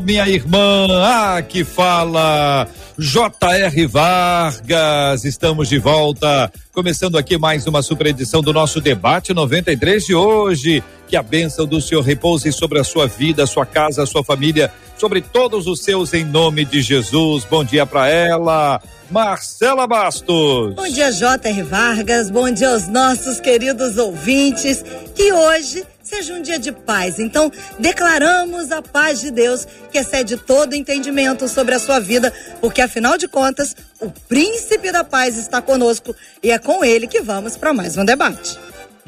[0.00, 0.86] minha irmã.
[0.90, 2.68] Ah, que fala.
[3.00, 3.86] J.R.
[3.86, 10.16] Vargas, estamos de volta, começando aqui mais uma super edição do nosso debate 93 de
[10.16, 10.82] hoje.
[11.06, 15.20] Que a bênção do Senhor repouse sobre a sua vida, sua casa, sua família, sobre
[15.20, 17.44] todos os seus em nome de Jesus.
[17.44, 18.82] Bom dia para ela.
[19.08, 20.74] Marcela Bastos.
[20.74, 21.62] Bom dia, J.R.
[21.62, 22.30] Vargas.
[22.30, 24.84] Bom dia aos nossos queridos ouvintes.
[25.14, 27.18] Que hoje seja um dia de paz.
[27.18, 32.80] Então, declaramos a paz de Deus que excede todo entendimento sobre a sua vida, porque
[32.80, 37.56] afinal de contas, o príncipe da paz está conosco e é com ele que vamos
[37.56, 38.58] para mais um debate.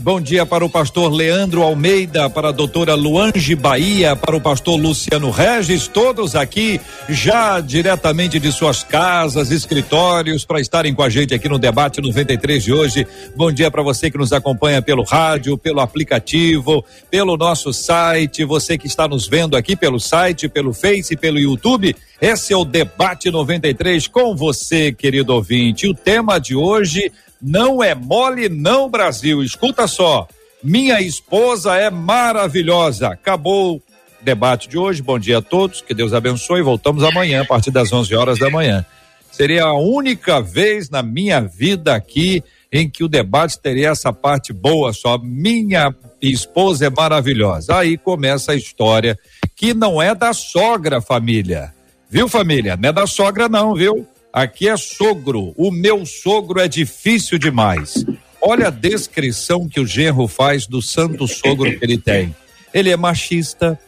[0.02, 4.80] Bom dia para o pastor Leandro Almeida, para a doutora Luange Bahia, para o pastor
[4.80, 11.34] Luciano Regis, todos aqui já diretamente de suas casas, escritórios, para estarem com a gente
[11.34, 13.06] aqui no debate 93 de hoje.
[13.36, 18.78] Bom dia para você que nos acompanha pelo rádio, pelo aplicativo, pelo nosso site, você
[18.78, 21.94] que está nos vendo aqui pelo site, pelo Face, pelo YouTube.
[22.18, 25.86] Esse é o debate 93 com você, querido ouvinte.
[25.86, 29.42] O tema de hoje não é mole, não, Brasil.
[29.42, 30.28] Escuta só.
[30.62, 33.08] Minha esposa é maravilhosa.
[33.08, 33.82] Acabou o
[34.20, 35.02] debate de hoje.
[35.02, 35.80] Bom dia a todos.
[35.80, 36.62] Que Deus abençoe.
[36.62, 38.84] Voltamos amanhã, a partir das 11 horas da manhã.
[39.30, 44.52] Seria a única vez na minha vida aqui em que o debate teria essa parte
[44.52, 45.18] boa só.
[45.18, 47.78] Minha esposa é maravilhosa.
[47.78, 49.18] Aí começa a história
[49.56, 51.72] que não é da sogra, família.
[52.08, 52.76] Viu, família?
[52.76, 54.06] Não é da sogra, não, viu?
[54.32, 55.52] Aqui é sogro.
[55.56, 58.04] O meu sogro é difícil demais.
[58.40, 62.34] Olha a descrição que o genro faz do santo sogro que ele tem.
[62.72, 63.78] Ele é machista,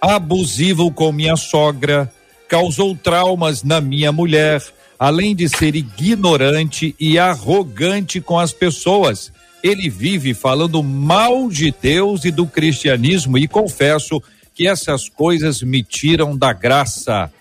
[0.00, 2.12] abusivo com minha sogra,
[2.48, 4.62] causou traumas na minha mulher,
[4.98, 9.32] além de ser ignorante e arrogante com as pessoas.
[9.62, 14.22] Ele vive falando mal de Deus e do cristianismo e confesso
[14.54, 17.32] que essas coisas me tiram da graça.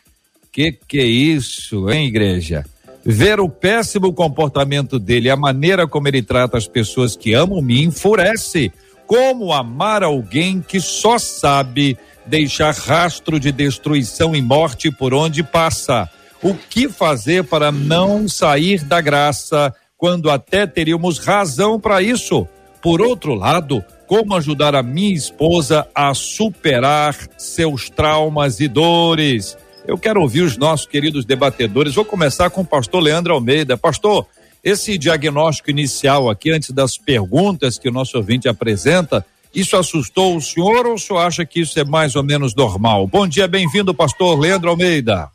[0.54, 2.64] Que que é isso, hein, igreja?
[3.04, 7.84] Ver o péssimo comportamento dele, a maneira como ele trata as pessoas que amam, me
[7.84, 8.72] enfurece.
[9.08, 11.98] Como amar alguém que só sabe
[12.28, 16.08] deixar rastro de destruição e morte por onde passa?
[16.44, 22.48] O que fazer para não sair da graça quando até teríamos razão para isso?
[22.80, 29.58] Por outro lado, como ajudar a minha esposa a superar seus traumas e dores?
[29.86, 31.96] Eu quero ouvir os nossos queridos debatedores.
[31.96, 33.78] Vou começar com o pastor Leandro Almeida.
[33.78, 34.26] Pastor,
[34.64, 40.42] esse diagnóstico inicial aqui, antes das perguntas que o nosso ouvinte apresenta, isso assustou o
[40.42, 43.06] senhor ou o senhor acha que isso é mais ou menos normal?
[43.06, 45.30] Bom dia, bem-vindo, pastor Leandro Almeida.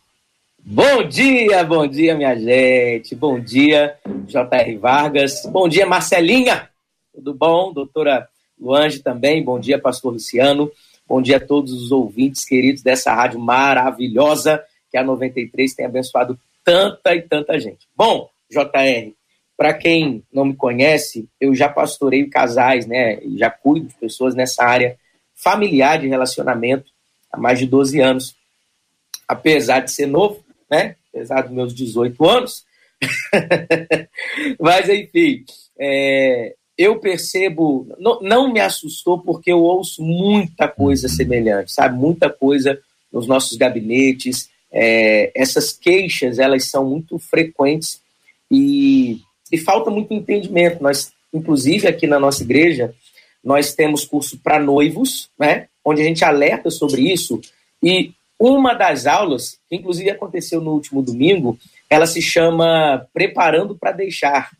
[0.65, 3.15] Bom dia, bom dia, minha gente.
[3.15, 3.94] Bom dia,
[4.26, 4.76] J.R.
[4.78, 5.42] Vargas.
[5.53, 6.69] Bom dia, Marcelinha.
[7.15, 7.72] Tudo bom?
[7.72, 8.26] Doutora
[8.59, 9.44] Luange também.
[9.44, 10.70] Bom dia, pastor Luciano.
[11.09, 16.39] Bom dia a todos os ouvintes queridos dessa rádio maravilhosa que a 93 tem abençoado
[16.63, 17.89] tanta e tanta gente.
[17.97, 19.13] Bom, JR,
[19.57, 23.21] para quem não me conhece, eu já pastorei casais, né?
[23.39, 24.99] Já cuido de pessoas nessa área
[25.35, 26.91] familiar de relacionamento
[27.33, 28.37] há mais de 12 anos.
[29.27, 30.97] Apesar de ser novo, né?
[31.09, 32.67] Apesar dos meus 18 anos.
[34.61, 35.43] Mas, enfim,
[35.79, 41.12] é, eu percebo, não, não, me assustou porque eu ouço muita coisa uhum.
[41.12, 41.99] semelhante, sabe?
[41.99, 42.78] Muita coisa
[43.12, 44.49] nos nossos gabinetes.
[44.71, 48.00] É, essas queixas, elas são muito frequentes
[48.49, 49.19] e,
[49.50, 50.81] e falta muito entendimento.
[50.81, 52.95] Nós, inclusive, aqui na nossa igreja,
[53.43, 55.66] nós temos curso para noivos, né?
[55.84, 57.41] Onde a gente alerta sobre isso.
[57.83, 61.59] E uma das aulas, que inclusive aconteceu no último domingo,
[61.91, 64.51] ela se chama Preparando para Deixar.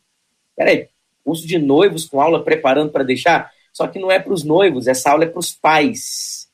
[0.57, 0.89] Peraí,
[1.29, 4.87] curso de noivos com aula preparando para deixar, só que não é para os noivos,
[4.87, 6.49] essa aula é para os pais.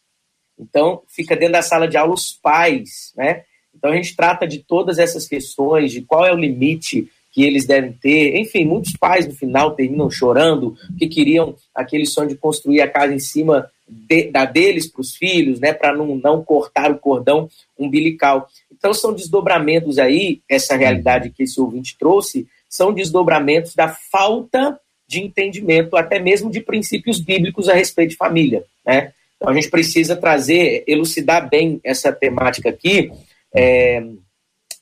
[0.59, 3.45] Então, fica dentro da sala de aula os pais, né?
[3.73, 7.67] Então, a gente trata de todas essas questões, de qual é o limite que eles
[7.67, 8.37] devem ter.
[8.37, 13.15] Enfim, muitos pais no final terminam chorando, que queriam aquele sonho de construir a casa
[13.15, 17.49] em cima de, da deles para os filhos, né, para não, não cortar o cordão
[17.79, 18.49] umbilical.
[18.73, 25.21] Então, são desdobramentos aí, essa realidade que esse ouvinte trouxe, são desdobramentos da falta de
[25.21, 28.65] entendimento, até mesmo de princípios bíblicos a respeito de família.
[28.85, 29.13] Né?
[29.37, 33.13] Então a gente precisa trazer, elucidar bem essa temática aqui,
[33.55, 34.05] é,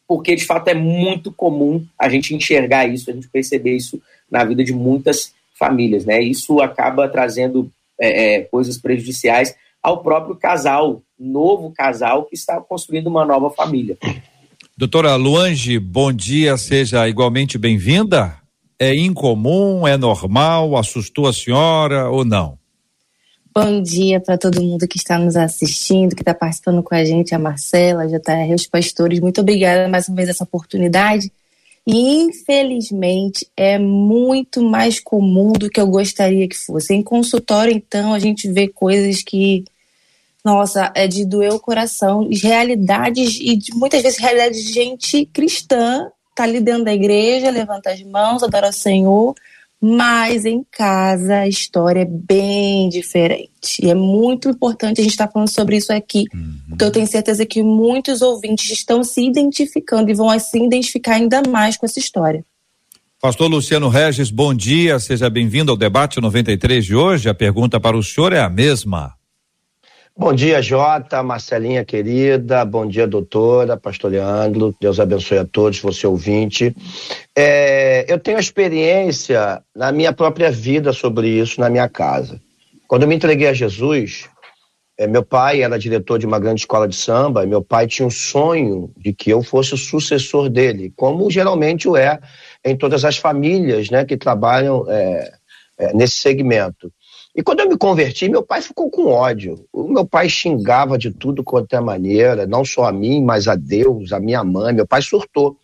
[0.09, 4.00] porque de fato é muito comum a gente enxergar isso, a gente perceber isso
[4.31, 6.23] na vida de muitas famílias, né?
[6.23, 13.09] Isso acaba trazendo é, é, coisas prejudiciais ao próprio casal, novo casal que está construindo
[13.09, 13.99] uma nova família.
[14.82, 18.34] Doutora Luange, bom dia, seja igualmente bem-vinda.
[18.76, 22.58] É incomum, é normal, assustou a senhora ou não?
[23.55, 27.32] Bom dia para todo mundo que está nos assistindo, que está participando com a gente,
[27.32, 29.20] a Marcela, a JR, os pastores.
[29.20, 31.31] Muito obrigada mais uma vez essa oportunidade.
[31.87, 36.93] E infelizmente é muito mais comum do que eu gostaria que fosse.
[36.93, 39.62] Em consultório, então, a gente vê coisas que,
[40.44, 46.09] nossa, é de doer o coração, realidades, e de, muitas vezes realidades de gente cristã,
[46.35, 49.35] tá ali dentro da igreja, levanta as mãos, adora o Senhor,
[49.81, 53.81] mas em casa a história é bem diferente.
[53.83, 56.55] E é muito importante a gente estar tá falando sobre isso aqui, uhum.
[56.71, 61.43] porque eu tenho certeza que muitos ouvintes estão se identificando e vão assim identificar ainda
[61.49, 62.44] mais com essa história.
[63.21, 67.29] Pastor Luciano Regis, bom dia, seja bem-vindo ao debate 93 de hoje.
[67.29, 69.15] A pergunta para o senhor é a mesma.
[70.14, 76.06] Bom dia, Jota, Marcelinha querida, bom dia, doutora, pastor Leandro, Deus abençoe a todos, você
[76.06, 76.76] ouvinte.
[77.35, 82.38] É, eu tenho experiência na minha própria vida sobre isso, na minha casa.
[82.87, 84.29] Quando eu me entreguei a Jesus,
[84.99, 88.06] é, meu pai era diretor de uma grande escola de samba, e meu pai tinha
[88.06, 92.20] um sonho de que eu fosse o sucessor dele, como geralmente o é
[92.62, 95.32] em todas as famílias né, que trabalham é,
[95.79, 96.93] é nesse segmento.
[97.34, 99.67] E quando eu me converti, meu pai ficou com ódio.
[99.73, 103.55] O meu pai xingava de tudo quanto é maneira, não só a mim, mas a
[103.55, 104.75] Deus, a minha mãe.
[104.75, 105.56] Meu pai surtou,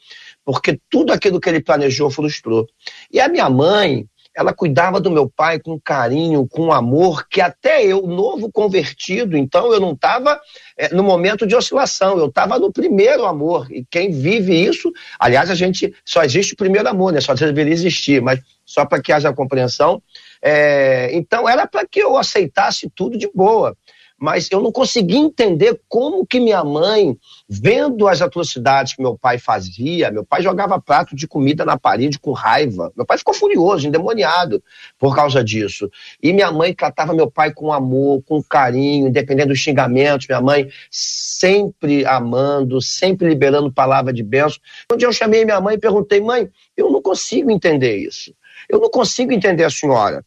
[0.44, 2.67] porque tudo aquilo que ele planejou frustrou.
[3.12, 7.85] E a minha mãe, ela cuidava do meu pai com carinho, com amor, que até
[7.85, 10.41] eu, novo convertido, então eu não estava
[10.76, 13.70] é, no momento de oscilação, eu estava no primeiro amor.
[13.70, 17.20] E quem vive isso, aliás, a gente só existe o primeiro amor, né?
[17.20, 20.00] Só deveria existir, mas só para que haja compreensão,
[20.43, 23.76] é, então era para que eu aceitasse tudo de boa.
[24.20, 27.17] Mas eu não consegui entender como que minha mãe,
[27.49, 32.19] vendo as atrocidades que meu pai fazia, meu pai jogava prato de comida na parede
[32.19, 32.93] com raiva.
[32.96, 34.61] Meu pai ficou furioso, endemoniado
[34.99, 35.88] por causa disso.
[36.20, 40.26] E minha mãe tratava meu pai com amor, com carinho, independente dos xingamentos.
[40.26, 44.58] Minha mãe sempre amando, sempre liberando palavra de bênção.
[44.93, 48.34] Um dia eu chamei minha mãe e perguntei, mãe, eu não consigo entender isso.
[48.69, 50.25] Eu não consigo entender a senhora.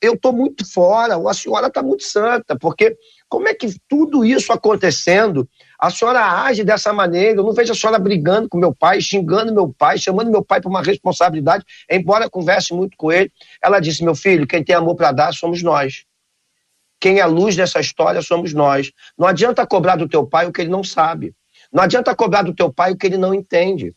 [0.00, 2.96] Eu estou muito fora, ou a senhora está muito santa, porque
[3.28, 5.48] como é que tudo isso acontecendo,
[5.78, 7.40] a senhora age dessa maneira?
[7.40, 10.60] Eu não vejo a senhora brigando com meu pai, xingando meu pai, chamando meu pai
[10.60, 13.32] para uma responsabilidade, embora converse muito com ele.
[13.60, 16.04] Ela disse: meu filho, quem tem amor para dar somos nós.
[17.00, 18.92] Quem é a luz dessa história somos nós.
[19.18, 21.34] Não adianta cobrar do teu pai o que ele não sabe.
[21.72, 23.92] Não adianta cobrar do teu pai o que ele não entende.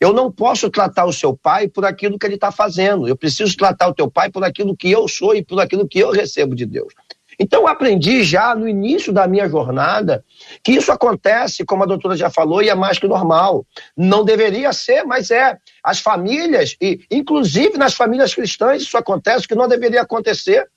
[0.00, 3.08] Eu não posso tratar o seu pai por aquilo que ele está fazendo.
[3.08, 5.98] Eu preciso tratar o teu pai por aquilo que eu sou e por aquilo que
[5.98, 6.92] eu recebo de Deus.
[7.40, 10.24] Então, eu aprendi já no início da minha jornada
[10.62, 13.64] que isso acontece, como a doutora já falou, e é mais que normal.
[13.96, 15.56] Não deveria ser, mas é.
[15.82, 20.68] As famílias, e inclusive nas famílias cristãs, isso acontece que não deveria acontecer.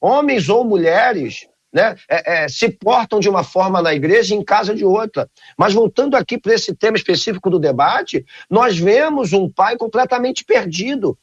[0.00, 4.44] Homens ou mulheres né, é, é, se portam de uma forma na igreja e em
[4.44, 5.28] casa de outra.
[5.58, 11.18] Mas voltando aqui para esse tema específico do debate, nós vemos um pai completamente perdido.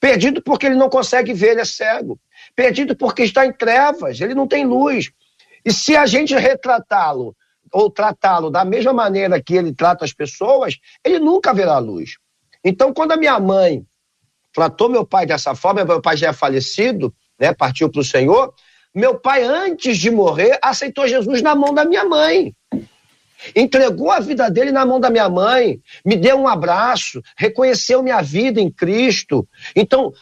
[0.00, 2.20] Perdido porque ele não consegue ver, ele é cego.
[2.54, 5.10] Perdido porque está em trevas, ele não tem luz.
[5.64, 7.34] E se a gente retratá-lo
[7.72, 12.16] ou tratá-lo da mesma maneira que ele trata as pessoas, ele nunca verá luz.
[12.64, 13.84] Então, quando a minha mãe
[14.52, 18.54] tratou meu pai dessa forma, meu pai já é falecido, né, partiu para o Senhor,
[18.96, 22.54] meu pai, antes de morrer, aceitou Jesus na mão da minha mãe.
[23.54, 28.22] Entregou a vida dele na mão da minha mãe, me deu um abraço, reconheceu minha
[28.22, 29.46] vida em Cristo.
[29.76, 30.14] Então,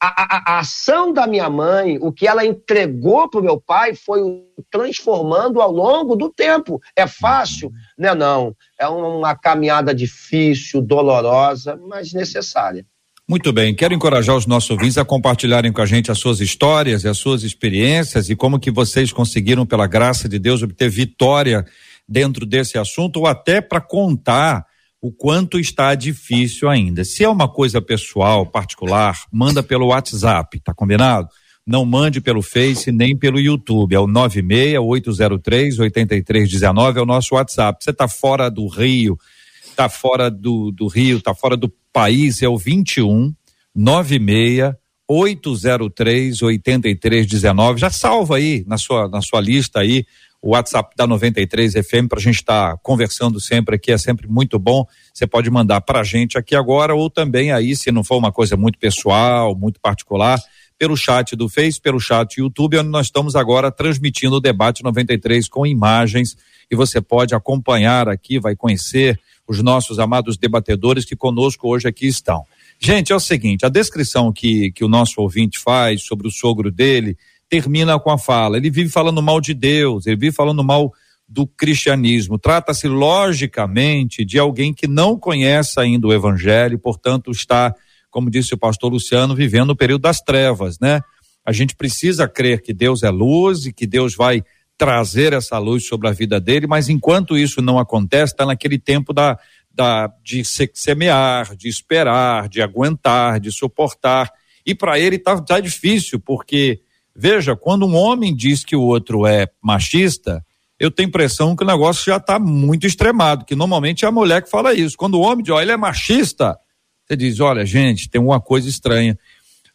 [0.00, 3.94] a, a, a ação da minha mãe, o que ela entregou para o meu pai,
[3.94, 6.80] foi o transformando ao longo do tempo.
[6.96, 7.70] É fácil?
[7.98, 8.56] Não, não.
[8.80, 12.86] É uma caminhada difícil, dolorosa, mas necessária.
[13.28, 17.04] Muito bem, quero encorajar os nossos ouvintes a compartilharem com a gente as suas histórias
[17.04, 21.64] e as suas experiências e como que vocês conseguiram, pela graça de Deus, obter vitória
[22.08, 24.66] dentro desse assunto ou até para contar
[25.00, 27.04] o quanto está difícil ainda.
[27.04, 31.28] Se é uma coisa pessoal, particular, manda pelo WhatsApp, tá combinado?
[31.64, 33.94] Não mande pelo Face nem pelo YouTube.
[33.94, 37.82] É o 96803 8319 é o nosso WhatsApp.
[37.82, 39.16] Você está fora do Rio,
[39.64, 43.34] está fora do, do Rio, está fora do país, é o 21
[43.74, 44.74] 96
[45.08, 47.80] 803 8319.
[47.80, 50.06] Já salva aí na sua, na sua lista aí
[50.42, 54.26] o WhatsApp da 93 FM para a gente estar tá conversando sempre aqui, é sempre
[54.26, 54.84] muito bom.
[55.14, 58.32] Você pode mandar para a gente aqui agora ou também aí, se não for uma
[58.32, 60.40] coisa muito pessoal, muito particular,
[60.76, 65.48] pelo chat do Face, pelo chat YouTube, onde nós estamos agora transmitindo o debate 93
[65.48, 66.36] com imagens
[66.68, 72.06] e você pode acompanhar aqui, vai conhecer os nossos amados debatedores que conosco hoje aqui
[72.06, 72.44] estão.
[72.78, 76.70] Gente, é o seguinte, a descrição que, que o nosso ouvinte faz sobre o sogro
[76.70, 77.16] dele
[77.48, 78.56] termina com a fala.
[78.56, 80.92] Ele vive falando mal de Deus, ele vive falando mal
[81.28, 82.38] do cristianismo.
[82.38, 87.74] Trata-se, logicamente, de alguém que não conhece ainda o evangelho, portanto, está,
[88.10, 91.00] como disse o pastor Luciano, vivendo o período das trevas, né?
[91.44, 94.42] A gente precisa crer que Deus é luz e que Deus vai
[94.76, 99.12] trazer essa luz sobre a vida dele, mas enquanto isso não acontece, está naquele tempo
[99.12, 99.38] da,
[99.74, 104.30] da, de semear, de esperar, de aguentar, de suportar.
[104.66, 106.80] E para ele tá, tá difícil, porque,
[107.14, 110.44] veja, quando um homem diz que o outro é machista,
[110.78, 114.42] eu tenho impressão que o negócio já está muito extremado, que normalmente é a mulher
[114.42, 114.96] que fala isso.
[114.96, 116.58] Quando o homem diz, ó, ele é machista,
[117.06, 119.16] você diz, olha, gente, tem uma coisa estranha.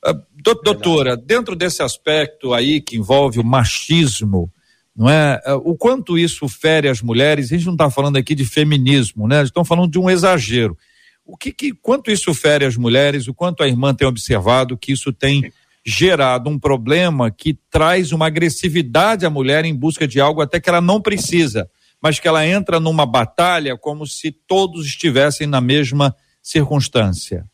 [0.06, 4.52] Uh, doutora, dentro desse aspecto aí que envolve o machismo,
[4.98, 5.40] não é?
[5.46, 5.54] é?
[5.54, 9.44] O quanto isso fere as mulheres, a gente não está falando aqui de feminismo, né?
[9.44, 10.76] Estão falando de um exagero.
[11.24, 14.92] O que, que, quanto isso fere as mulheres, o quanto a irmã tem observado que
[14.92, 15.52] isso tem
[15.86, 20.70] gerado um problema que traz uma agressividade à mulher em busca de algo até que
[20.70, 21.70] ela não precisa,
[22.02, 27.46] mas que ela entra numa batalha como se todos estivessem na mesma circunstância.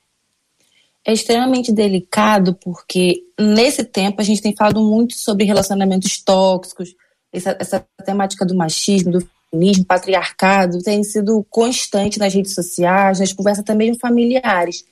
[1.05, 6.95] É extremamente delicado porque nesse tempo a gente tem falado muito sobre relacionamentos tóxicos,
[7.33, 13.33] essa, essa temática do machismo, do feminismo, patriarcado, tem sido constante nas redes sociais, nas
[13.33, 14.85] conversas também familiares.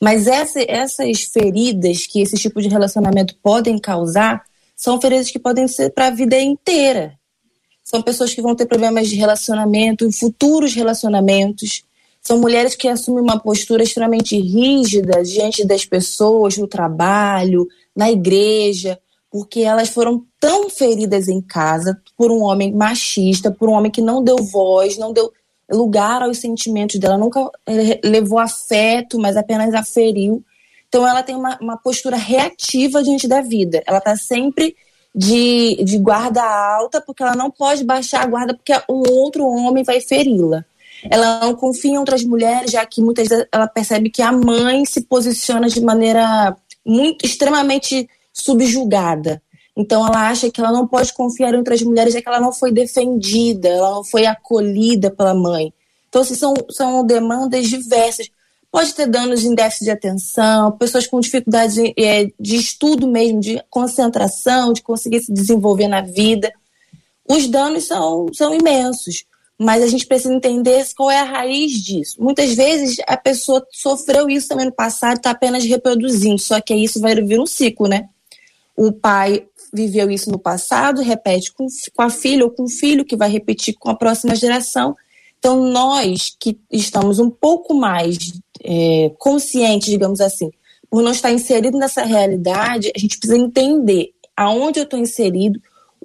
[0.00, 4.42] Mas essa, essas feridas que esse tipo de relacionamento podem causar
[4.74, 7.16] são feridas que podem ser para a vida inteira.
[7.84, 11.84] São pessoas que vão ter problemas de relacionamento, futuros relacionamentos.
[12.20, 18.98] São mulheres que assumem uma postura extremamente rígida diante das pessoas, no trabalho, na igreja,
[19.32, 24.02] porque elas foram tão feridas em casa por um homem machista, por um homem que
[24.02, 25.32] não deu voz, não deu
[25.70, 30.44] lugar aos sentimentos dela, nunca eh, levou afeto, mas apenas aferiu.
[30.86, 33.82] Então ela tem uma, uma postura reativa diante da vida.
[33.86, 34.76] Ela está sempre
[35.14, 39.82] de, de guarda alta, porque ela não pode baixar a guarda, porque um outro homem
[39.82, 40.62] vai feri-la.
[41.10, 44.84] Ela não confia em outras mulheres, já que muitas vezes ela percebe que a mãe
[44.84, 49.42] se posiciona de maneira muito extremamente subjugada.
[49.76, 52.52] Então ela acha que ela não pode confiar em outras mulheres, já que ela não
[52.52, 55.72] foi defendida, ela não foi acolhida pela mãe.
[56.08, 58.28] Então, assim, são, são demandas diversas.
[58.70, 63.40] Pode ter danos em déficit de atenção, pessoas com dificuldades de, é, de estudo mesmo,
[63.40, 66.52] de concentração, de conseguir se desenvolver na vida.
[67.26, 69.24] Os danos são, são imensos,
[69.58, 72.16] mas a gente precisa entender qual é a raiz disso.
[72.18, 77.00] Muitas vezes a pessoa sofreu isso também no passado está apenas reproduzindo, só que isso
[77.00, 78.08] vai vir um ciclo, né?
[78.76, 83.04] O pai viveu isso no passado, repete com, com a filha ou com o filho,
[83.04, 84.96] que vai repetir com a próxima geração.
[85.38, 88.16] Então, nós que estamos um pouco mais
[88.62, 90.50] é, conscientes, digamos assim,
[90.88, 95.60] por não estar inserido nessa realidade, a gente precisa entender aonde eu estou inserido,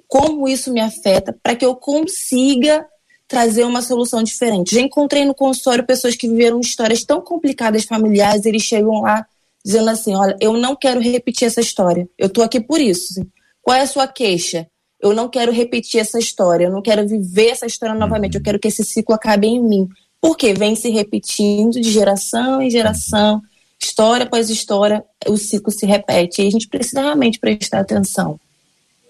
[0.06, 2.86] como isso me afeta, para que eu consiga
[3.28, 4.74] trazer uma solução diferente.
[4.74, 9.26] Já encontrei no consultório pessoas que viveram histórias tão complicadas familiares, eles chegam lá
[9.64, 12.08] dizendo assim: olha, eu não quero repetir essa história.
[12.18, 13.26] Eu estou aqui por isso.
[13.62, 14.66] Qual é a sua queixa?
[15.00, 18.58] Eu não quero repetir essa história, eu não quero viver essa história novamente, eu quero
[18.58, 19.88] que esse ciclo acabe em mim.
[20.20, 23.40] Porque vem se repetindo de geração em geração,
[23.80, 26.42] história após história, o ciclo se repete.
[26.42, 28.40] E a gente precisa realmente prestar atenção.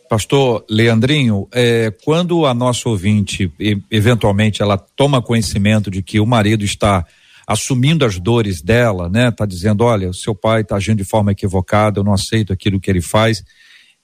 [0.08, 3.52] Pastor Leandrinho, é, quando a nossa ouvinte,
[3.90, 7.06] eventualmente, ela toma conhecimento de que o marido está
[7.48, 9.30] assumindo as dores dela, né?
[9.30, 12.78] Tá dizendo, olha, o seu pai está agindo de forma equivocada, eu não aceito aquilo
[12.78, 13.42] que ele faz.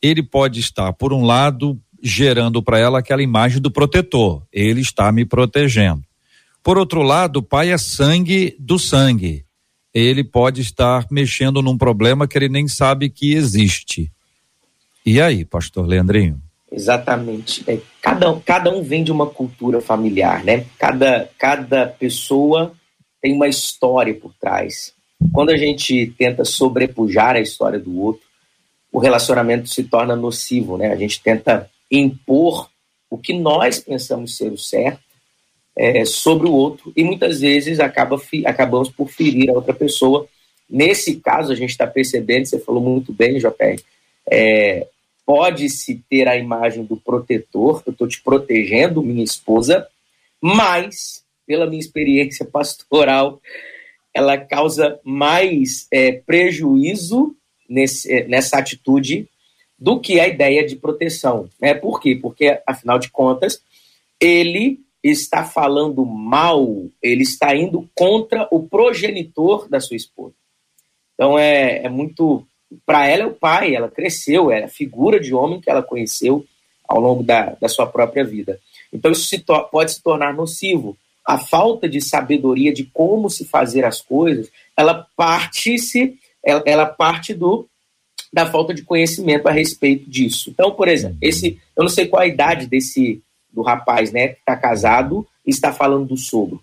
[0.01, 4.43] Ele pode estar, por um lado, gerando para ela aquela imagem do protetor.
[4.51, 6.03] Ele está me protegendo.
[6.63, 9.45] Por outro lado, o pai é sangue do sangue.
[9.93, 14.11] Ele pode estar mexendo num problema que ele nem sabe que existe.
[15.05, 16.41] E aí, pastor Leandrinho?
[16.73, 17.63] Exatamente.
[17.71, 20.65] É, cada, cada um vem de uma cultura familiar, né?
[20.79, 22.73] Cada, cada pessoa
[23.25, 24.93] tem uma história por trás.
[25.33, 28.23] Quando a gente tenta sobrepujar a história do outro,
[28.93, 30.93] o relacionamento se torna nocivo, né?
[30.93, 32.71] A gente tenta impor
[33.09, 35.01] o que nós pensamos ser o certo
[35.77, 40.29] é, sobre o outro e muitas vezes acaba, acabamos por ferir a outra pessoa
[40.69, 43.81] Nesse caso, a gente está percebendo, você falou muito bem, JR,
[44.31, 44.87] é,
[45.27, 49.87] pode-se ter a imagem do protetor, eu estou te protegendo, minha esposa,
[50.41, 53.41] mas, pela minha experiência pastoral,
[54.13, 57.37] ela causa mais é, prejuízo
[57.69, 59.29] nesse, é, nessa atitude
[59.79, 61.49] do que a ideia de proteção.
[61.61, 61.75] Né?
[61.75, 62.17] Por quê?
[62.21, 63.63] Porque, afinal de contas,
[64.21, 70.35] ele está falando mal, ele está indo contra o progenitor da sua esposa.
[71.15, 72.47] Então é, é muito.
[72.85, 76.45] Para ela é o pai, ela cresceu, é a figura de homem que ela conheceu
[76.89, 78.59] ao longo da, da sua própria vida.
[78.93, 79.39] Então isso se
[79.71, 80.97] pode se tornar nocivo.
[81.27, 87.33] A falta de sabedoria de como se fazer as coisas, ela parte se ela, parte
[87.33, 87.67] do
[88.31, 90.51] da falta de conhecimento a respeito disso.
[90.51, 94.41] Então, por exemplo, esse eu não sei qual a idade desse do rapaz, né, que
[94.41, 96.61] está casado e está falando do sogro.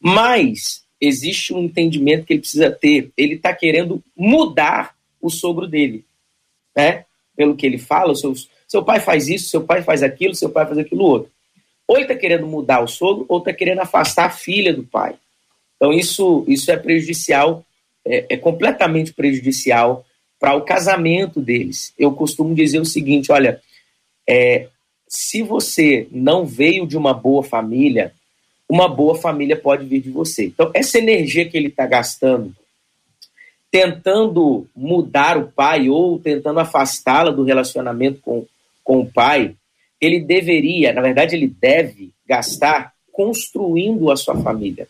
[0.00, 3.10] Mas existe um entendimento que ele precisa ter.
[3.16, 6.04] Ele está querendo mudar o sogro dele,
[6.76, 7.04] né?
[7.36, 8.34] Pelo que ele fala, seu,
[8.66, 11.30] seu pai faz isso, seu pai faz aquilo, seu pai faz aquilo outro.
[11.88, 15.16] Ou ele está querendo mudar o sogro, ou está querendo afastar a filha do pai.
[15.76, 17.64] Então isso, isso é prejudicial,
[18.06, 20.04] é, é completamente prejudicial
[20.38, 21.92] para o casamento deles.
[21.98, 23.60] Eu costumo dizer o seguinte: olha,
[24.28, 24.68] é,
[25.08, 28.12] se você não veio de uma boa família,
[28.68, 30.46] uma boa família pode vir de você.
[30.46, 32.54] Então, essa energia que ele está gastando,
[33.70, 38.46] tentando mudar o pai ou tentando afastá-la do relacionamento com,
[38.84, 39.54] com o pai,
[40.00, 44.86] ele deveria, na verdade, ele deve gastar construindo a sua família.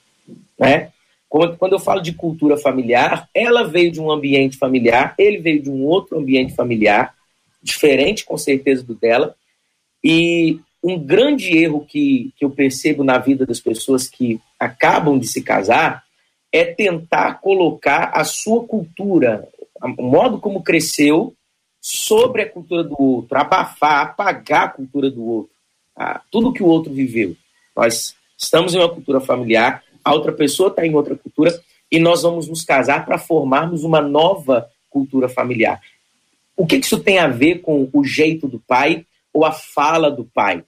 [0.58, 0.90] Né?
[1.28, 5.70] Quando eu falo de cultura familiar, ela veio de um ambiente familiar, ele veio de
[5.70, 7.14] um outro ambiente familiar,
[7.62, 9.34] diferente com certeza do dela,
[10.02, 15.26] e um grande erro que, que eu percebo na vida das pessoas que acabam de
[15.26, 16.04] se casar
[16.52, 19.46] é tentar colocar a sua cultura,
[19.98, 21.34] o modo como cresceu,
[21.90, 25.50] sobre a cultura do outro, abafar, apagar a cultura do outro,
[26.30, 27.34] tudo que o outro viveu.
[27.74, 31.58] Nós estamos em uma cultura familiar, a outra pessoa está em outra cultura
[31.90, 35.80] e nós vamos nos casar para formarmos uma nova cultura familiar.
[36.54, 40.26] O que isso tem a ver com o jeito do pai ou a fala do
[40.26, 40.62] pai,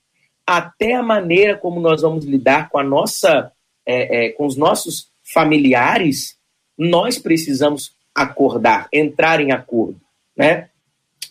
[0.46, 3.52] até a maneira como nós vamos lidar com a nossa,
[3.84, 6.34] é, é, com os nossos familiares,
[6.78, 10.00] nós precisamos acordar, entrar em acordo,
[10.34, 10.69] né?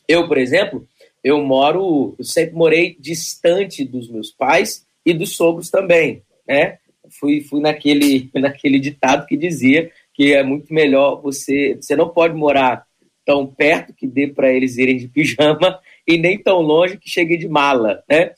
[0.09, 0.87] Eu, por exemplo,
[1.23, 6.79] eu moro, eu sempre morei distante dos meus pais e dos sogros também, né?
[7.19, 12.33] Fui, fui naquele, naquele ditado que dizia que é muito melhor você, você não pode
[12.33, 12.87] morar
[13.23, 17.37] tão perto que dê para eles irem de pijama e nem tão longe que chegue
[17.37, 18.31] de mala, né?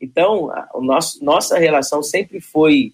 [0.00, 2.92] Então, a nosso, nossa relação sempre foi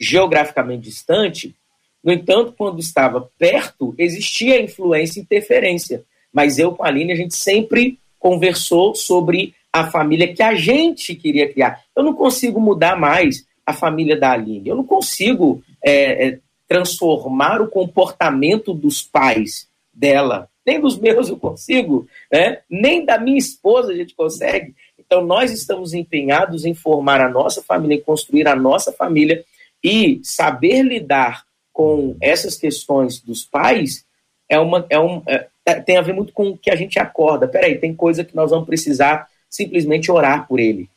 [0.00, 1.54] geograficamente distante,
[2.02, 6.04] no entanto, quando estava perto, existia influência e interferência.
[6.32, 11.14] Mas eu com a Aline, a gente sempre conversou sobre a família que a gente
[11.14, 11.82] queria criar.
[11.94, 14.68] Eu não consigo mudar mais a família da Aline.
[14.68, 21.36] Eu não consigo é, é, transformar o comportamento dos pais dela nem dos meus eu
[21.36, 22.60] consigo, né?
[22.70, 24.74] nem da minha esposa a gente consegue.
[24.98, 29.44] Então, nós estamos empenhados em formar a nossa família, em construir a nossa família
[29.82, 34.04] e saber lidar com essas questões dos pais
[34.48, 35.48] é uma, é um, é,
[35.84, 37.46] tem a ver muito com o que a gente acorda.
[37.46, 40.88] Peraí, tem coisa que nós vamos precisar simplesmente orar por ele.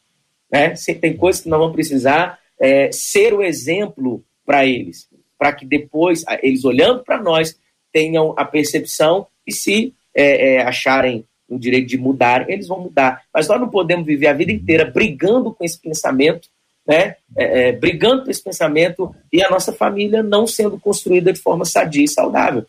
[0.51, 0.73] Né?
[0.99, 6.23] Tem coisa que nós vamos precisar é, ser o exemplo para eles, para que depois,
[6.41, 7.57] eles olhando para nós,
[7.91, 13.23] tenham a percepção e se é, é, acharem o direito de mudar, eles vão mudar.
[13.33, 16.49] Mas nós não podemos viver a vida inteira brigando com esse pensamento,
[16.87, 17.15] né?
[17.35, 21.65] É, é, brigando com esse pensamento e a nossa família não sendo construída de forma
[21.65, 22.65] sadia e saudável.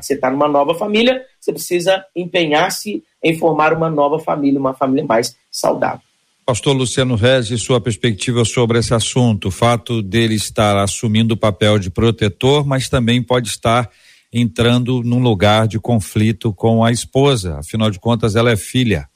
[0.00, 4.74] Você está tá numa nova família, você precisa empenhar-se em formar uma nova família, uma
[4.74, 6.00] família mais saudável.
[6.44, 11.76] Pastor Luciano Regi, sua perspectiva sobre esse assunto, o fato dele estar assumindo o papel
[11.76, 13.90] de protetor, mas também pode estar
[14.32, 17.58] entrando num lugar de conflito com a esposa.
[17.58, 19.08] Afinal de contas, ela é filha.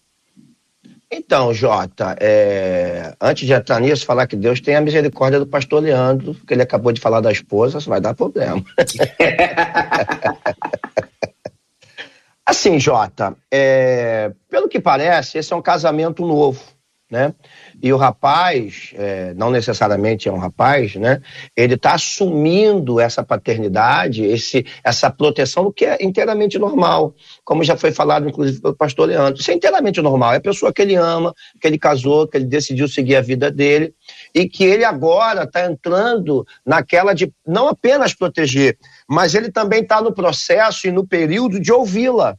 [1.12, 5.82] Então, Jota, é, antes de entrar nisso, falar que Deus tem a misericórdia do pastor
[5.82, 8.64] Leandro, que ele acabou de falar da esposa, isso vai dar problema.
[12.46, 16.62] assim, Jota, é, pelo que parece, esse é um casamento novo
[17.10, 17.34] né?
[17.82, 21.20] E o rapaz, é, não necessariamente é um rapaz, né?
[21.56, 27.76] Ele está assumindo essa paternidade, esse, essa proteção, o que é inteiramente normal, como já
[27.76, 29.40] foi falado inclusive pelo pastor Leandro.
[29.40, 30.34] Isso é inteiramente normal.
[30.34, 33.50] É a pessoa que ele ama, que ele casou, que ele decidiu seguir a vida
[33.50, 33.92] dele.
[34.34, 40.00] e que ele agora está entrando naquela de não apenas proteger, mas ele também está
[40.00, 42.36] no processo e no período de ouvi-la.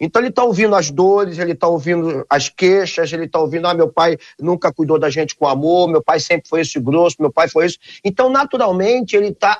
[0.00, 3.74] Então ele está ouvindo as dores, ele está ouvindo as queixas, ele está ouvindo, ah,
[3.74, 7.32] meu pai nunca cuidou da gente com amor, meu pai sempre foi esse grosso, meu
[7.32, 7.78] pai foi isso.
[8.04, 9.58] Então, naturalmente, ele está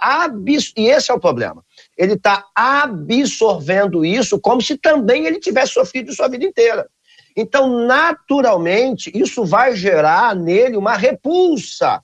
[0.76, 1.64] e esse é o problema.
[1.96, 6.88] Ele está absorvendo isso como se também ele tivesse sofrido sua vida inteira.
[7.36, 12.00] Então, naturalmente, isso vai gerar nele uma repulsa.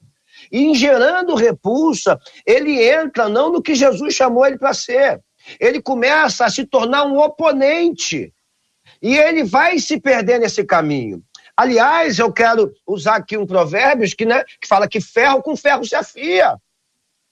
[0.51, 5.21] E gerando repulsa, ele entra não no que Jesus chamou ele para ser.
[5.59, 8.33] Ele começa a se tornar um oponente.
[9.03, 11.23] E ele vai se perder nesse caminho.
[11.57, 15.85] Aliás, eu quero usar aqui um provérbio que, né, que fala que ferro com ferro
[15.85, 16.57] se afia.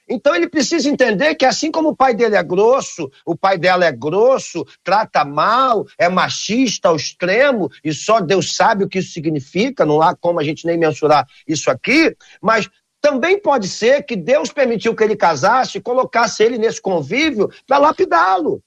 [0.09, 3.85] Então ele precisa entender que assim como o pai dele é grosso, o pai dela
[3.85, 9.13] é grosso, trata mal, é machista ao extremo, e só Deus sabe o que isso
[9.13, 12.69] significa, não há como a gente nem mensurar isso aqui, mas
[13.01, 17.79] também pode ser que Deus permitiu que ele casasse e colocasse ele nesse convívio para
[17.79, 18.63] lapidá-lo,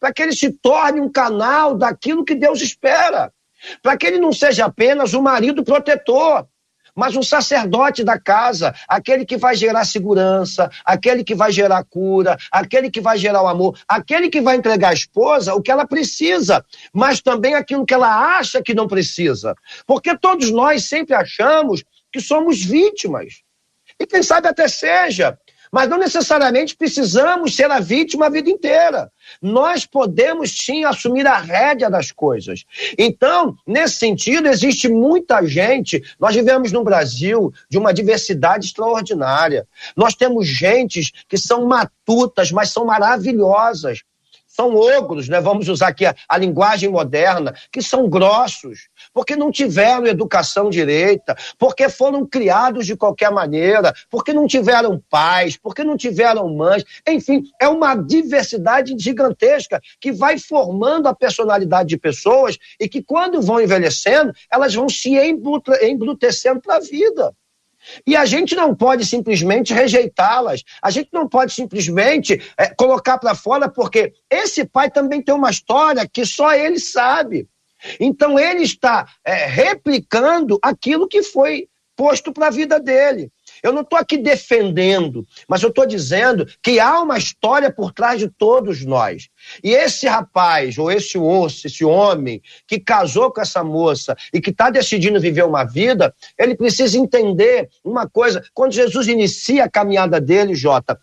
[0.00, 3.32] para que ele se torne um canal daquilo que Deus espera,
[3.82, 6.46] para que ele não seja apenas um marido protetor,
[6.94, 12.36] mas um sacerdote da casa, aquele que vai gerar segurança, aquele que vai gerar cura,
[12.50, 15.86] aquele que vai gerar o amor, aquele que vai entregar à esposa o que ela
[15.86, 19.56] precisa, mas também aquilo que ela acha que não precisa.
[19.86, 23.43] Porque todos nós sempre achamos que somos vítimas.
[23.98, 25.38] E quem sabe até seja,
[25.74, 29.10] mas não necessariamente precisamos ser a vítima a vida inteira.
[29.42, 32.64] Nós podemos sim assumir a rédea das coisas.
[32.96, 36.00] Então, nesse sentido, existe muita gente.
[36.16, 39.66] Nós vivemos no Brasil de uma diversidade extraordinária.
[39.96, 44.04] Nós temos gentes que são matutas, mas são maravilhosas
[44.54, 45.40] são ogros, né?
[45.40, 51.36] vamos usar aqui a, a, linguagem moderna, que são grossos, porque não tiveram educação direita,
[51.58, 57.42] porque foram criados de qualquer maneira, porque não tiveram pais, porque não tiveram mães, enfim,
[57.60, 63.60] é uma diversidade gigantesca que vai formando a personalidade de pessoas e que, quando vão
[63.60, 65.10] envelhecendo, elas vão se
[65.82, 67.34] embrutecendo para a vida.
[68.06, 70.62] E a gente não pode simplesmente rejeitá-las.
[70.82, 75.50] A gente não pode simplesmente é, colocar para fora, porque esse pai também tem uma
[75.50, 77.48] história que só ele sabe.
[78.00, 83.30] Então ele está é, replicando aquilo que foi posto para a vida dele.
[83.64, 88.18] Eu não estou aqui defendendo, mas eu estou dizendo que há uma história por trás
[88.18, 89.30] de todos nós.
[89.62, 94.50] E esse rapaz, ou esse osso, esse homem que casou com essa moça e que
[94.50, 98.44] está decidindo viver uma vida, ele precisa entender uma coisa.
[98.52, 101.00] Quando Jesus inicia a caminhada dele, Jota,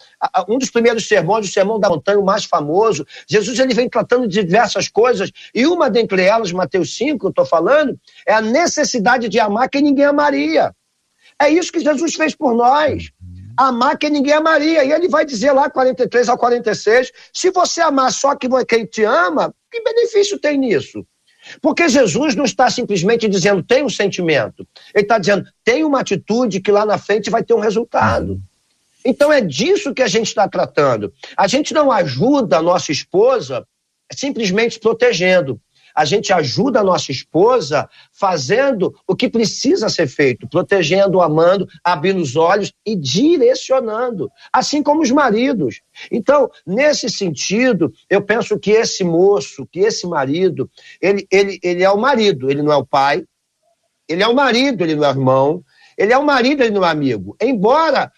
[0.47, 4.27] um dos primeiros sermões, o sermão da montanha, o mais famoso, Jesus ele vem tratando
[4.27, 9.27] de diversas coisas, e uma dentre elas, Mateus 5, eu estou falando, é a necessidade
[9.27, 10.71] de amar quem ninguém amaria.
[11.41, 13.09] É isso que Jesus fez por nós.
[13.57, 14.83] Amar quem ninguém amaria.
[14.85, 19.51] E ele vai dizer lá, 43 ao 46, se você amar só quem te ama,
[19.71, 21.03] que benefício tem nisso?
[21.59, 24.67] Porque Jesus não está simplesmente dizendo tem um sentimento.
[24.93, 28.39] Ele está dizendo tem uma atitude que lá na frente vai ter um resultado.
[29.03, 31.11] Então é disso que a gente está tratando.
[31.35, 33.65] A gente não ajuda a nossa esposa
[34.13, 35.59] simplesmente protegendo
[35.95, 42.21] a gente ajuda a nossa esposa fazendo o que precisa ser feito, protegendo, amando, abrindo
[42.21, 45.81] os olhos e direcionando, assim como os maridos.
[46.11, 50.69] Então, nesse sentido, eu penso que esse moço, que esse marido,
[51.01, 53.23] ele, ele, ele é o marido, ele não é o pai,
[54.07, 55.63] ele é o marido, ele não é o irmão,
[55.97, 57.35] ele é o marido, ele não é amigo.
[57.41, 58.11] Embora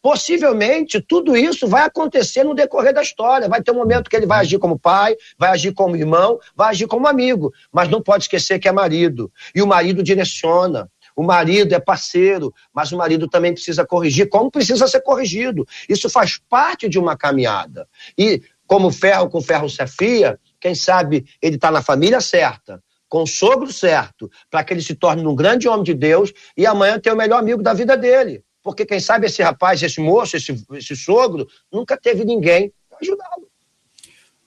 [0.00, 3.48] possivelmente tudo isso vai acontecer no decorrer da história.
[3.48, 6.70] Vai ter um momento que ele vai agir como pai, vai agir como irmão, vai
[6.70, 9.30] agir como amigo, mas não pode esquecer que é marido.
[9.54, 10.90] E o marido direciona.
[11.14, 15.66] O marido é parceiro, mas o marido também precisa corrigir, como precisa ser corrigido.
[15.88, 17.88] Isso faz parte de uma caminhada.
[18.18, 23.22] E como ferro com ferro se afia, quem sabe ele está na família certa, com
[23.22, 26.98] o sogro certo, para que ele se torne um grande homem de Deus e amanhã
[26.98, 30.52] ter o melhor amigo da vida dele porque quem sabe esse rapaz, esse moço, esse,
[30.72, 33.46] esse sogro, nunca teve ninguém para ajudá-lo.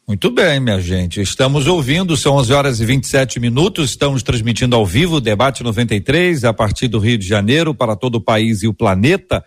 [0.05, 1.21] Muito bem, minha gente.
[1.21, 3.91] Estamos ouvindo, são 11 horas e 27 minutos.
[3.91, 8.15] Estamos transmitindo ao vivo o debate 93 a partir do Rio de Janeiro para todo
[8.15, 9.41] o país e o planeta,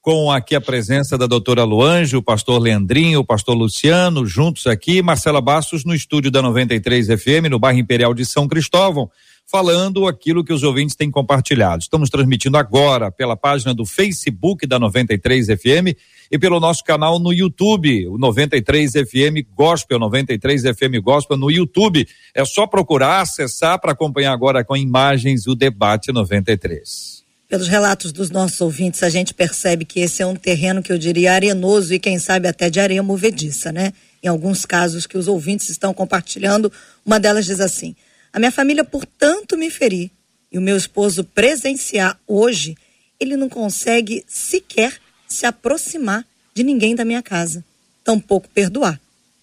[0.00, 5.00] com aqui a presença da doutora Luange, o pastor Leandrinho, o pastor Luciano, juntos aqui,
[5.00, 9.08] Marcela Bastos no estúdio da 93 FM, no bairro Imperial de São Cristóvão
[9.50, 11.82] falando aquilo que os ouvintes têm compartilhado.
[11.82, 15.96] Estamos transmitindo agora pela página do Facebook da 93 FM
[16.30, 22.06] e pelo nosso canal no YouTube, o 93 FM Gospel, 93 FM Gospel no YouTube.
[22.34, 27.24] É só procurar, acessar para acompanhar agora com imagens o debate 93.
[27.48, 30.98] Pelos relatos dos nossos ouvintes, a gente percebe que esse é um terreno que eu
[30.98, 33.94] diria arenoso e quem sabe até de areia movediça, né?
[34.22, 36.70] Em alguns casos que os ouvintes estão compartilhando,
[37.06, 37.96] uma delas diz assim:
[38.32, 40.10] A minha família, por tanto me ferir,
[40.50, 42.76] e o meu esposo presenciar hoje,
[43.20, 47.64] ele não consegue sequer se aproximar de ninguém da minha casa,
[48.02, 49.00] tampouco perdoar.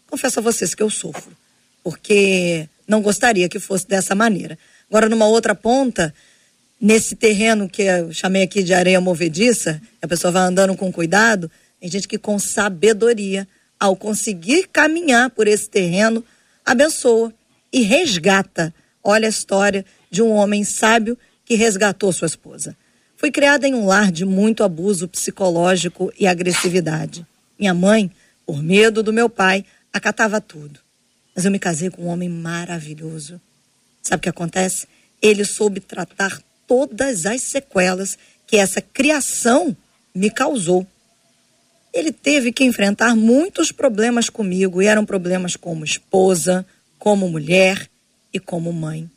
[0.08, 1.36] Confesso a vocês que eu sofro,
[1.84, 4.58] porque não gostaria que fosse dessa maneira.
[4.90, 6.14] Agora, numa outra ponta,
[6.80, 11.50] nesse terreno que eu chamei aqui de areia movediça, a pessoa vai andando com cuidado,
[11.80, 13.48] tem gente que com sabedoria,
[13.80, 16.24] ao conseguir caminhar por esse terreno,
[16.66, 17.34] abençoa
[17.76, 18.74] e resgata.
[19.04, 22.74] Olha a história de um homem sábio que resgatou sua esposa.
[23.18, 27.28] Fui criada em um lar de muito abuso psicológico e agressividade.
[27.60, 28.10] Minha mãe,
[28.46, 30.80] por medo do meu pai, acatava tudo.
[31.36, 33.42] Mas eu me casei com um homem maravilhoso.
[34.02, 34.88] Sabe o que acontece?
[35.22, 39.76] Ele soube tratar todas as sequelas que essa criação
[40.14, 40.88] me causou.
[41.94, 46.66] Ele teve que enfrentar muitos problemas comigo, e eram problemas como esposa,
[47.06, 47.88] como mulher
[48.34, 49.08] e como mãe.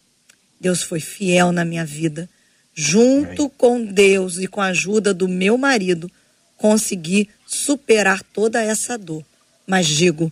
[0.61, 2.29] Deus foi fiel na minha vida.
[2.74, 6.11] Junto com Deus e com a ajuda do meu marido,
[6.59, 9.24] consegui superar toda essa dor.
[9.66, 10.31] Mas digo,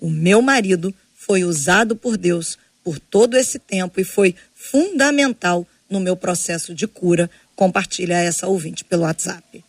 [0.00, 6.00] o meu marido foi usado por Deus por todo esse tempo e foi fundamental no
[6.00, 7.30] meu processo de cura.
[7.54, 9.64] Compartilha essa ouvinte pelo WhatsApp.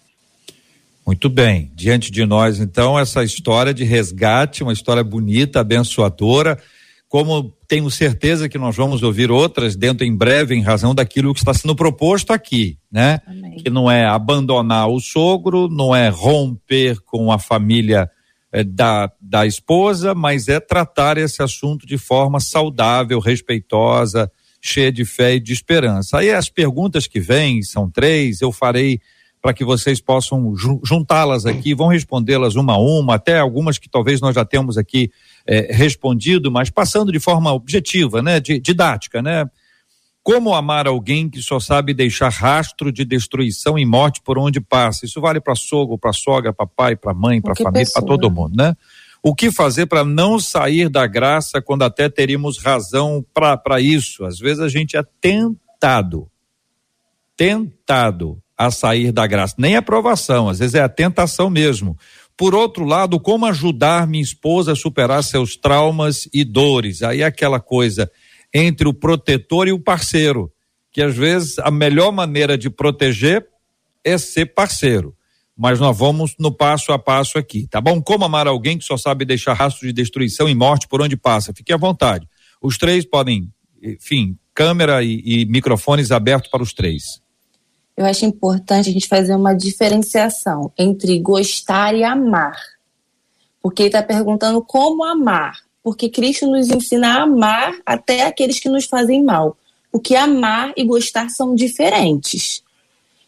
[1.06, 1.72] Muito bem.
[1.76, 6.60] Diante de nós, então, essa história de resgate, uma história bonita, abençoadora.
[7.08, 11.40] Como tenho certeza que nós vamos ouvir outras dentro em breve, em razão daquilo que
[11.40, 13.22] está sendo proposto aqui, né?
[13.26, 13.58] Amém.
[13.58, 18.10] Que não é abandonar o sogro, não é romper com a família
[18.52, 24.30] eh, da, da esposa, mas é tratar esse assunto de forma saudável, respeitosa,
[24.62, 26.18] cheia de fé e de esperança.
[26.18, 29.00] Aí as perguntas que vêm, são três, eu farei
[29.42, 34.20] para que vocês possam juntá-las aqui, vão respondê-las uma a uma, até algumas que talvez
[34.20, 35.12] nós já temos aqui
[35.48, 39.46] é, respondido, mas passando de forma objetiva, né, de, didática, né?
[40.22, 45.06] Como amar alguém que só sabe deixar rastro de destruição e morte por onde passa?
[45.06, 48.54] Isso vale para sogro, para sogra, para pai, para mãe, para família, para todo mundo,
[48.58, 48.76] né?
[49.24, 54.26] O que fazer para não sair da graça quando até teríamos razão para isso?
[54.26, 56.30] Às vezes a gente é tentado,
[57.38, 59.56] tentado a sair da graça.
[59.58, 61.98] Nem a aprovação, às vezes é a tentação mesmo.
[62.38, 67.02] Por outro lado, como ajudar minha esposa a superar seus traumas e dores?
[67.02, 68.10] Aí é aquela coisa
[68.54, 70.52] entre o protetor e o parceiro,
[70.92, 73.46] que às vezes a melhor maneira de proteger
[74.04, 75.18] é ser parceiro
[75.58, 78.00] mas nós vamos no passo a passo aqui, tá bom?
[78.00, 81.52] Como amar alguém que só sabe deixar rastro de destruição e morte por onde passa?
[81.52, 82.28] Fique à vontade.
[82.62, 87.04] Os três podem, enfim, câmera e, e microfones abertos para os três.
[87.98, 92.56] Eu acho importante a gente fazer uma diferenciação entre gostar e amar.
[93.60, 95.58] Porque ele está perguntando como amar.
[95.82, 99.58] Porque Cristo nos ensina a amar até aqueles que nos fazem mal.
[99.92, 102.64] Porque amar e gostar são diferentes.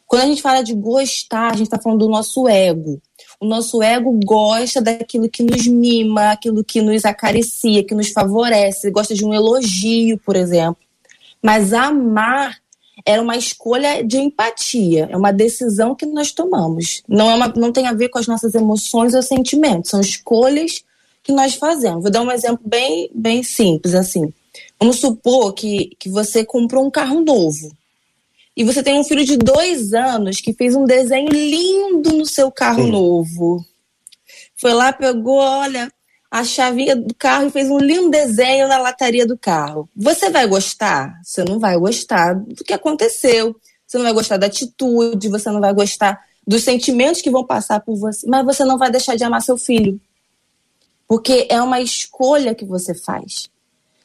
[0.05, 3.01] Quando a gente fala de gostar, a gente está falando do nosso ego.
[3.39, 8.91] O nosso ego gosta daquilo que nos mima, aquilo que nos acaricia, que nos favorece,
[8.91, 10.77] gosta de um elogio, por exemplo.
[11.41, 12.57] Mas amar
[13.05, 17.01] era uma escolha de empatia, é uma decisão que nós tomamos.
[17.07, 20.83] Não, é uma, não tem a ver com as nossas emoções ou sentimentos, são escolhas
[21.23, 22.03] que nós fazemos.
[22.03, 24.33] Vou dar um exemplo bem, bem simples assim.
[24.79, 27.71] Vamos supor que, que você comprou um carro novo
[28.59, 32.51] e você tem um filho de dois anos que fez um desenho lindo no seu
[32.51, 32.91] carro Sim.
[32.91, 33.65] novo.
[34.57, 35.89] Foi lá, pegou, olha,
[36.31, 39.89] a chavinha do carro e fez um lindo desenho na lataria do carro.
[39.95, 41.19] Você vai gostar?
[41.23, 43.55] Você não vai gostar do que aconteceu.
[43.85, 47.79] Você não vai gostar da atitude, você não vai gostar dos sentimentos que vão passar
[47.79, 49.99] por você, mas você não vai deixar de amar seu filho.
[51.07, 53.49] Porque é uma escolha que você faz.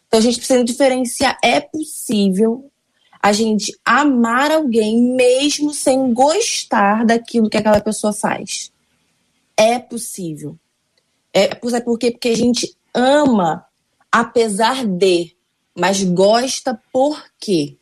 [0.06, 1.38] Então a gente precisa diferenciar.
[1.42, 2.70] É possível
[3.22, 8.72] a gente amar alguém mesmo sem gostar daquilo que aquela pessoa faz.
[9.56, 10.58] É possível.
[11.34, 12.12] É, é por quê?
[12.12, 13.66] Porque a gente ama
[14.14, 15.34] apesar de,
[15.76, 17.74] mas gosta por quê?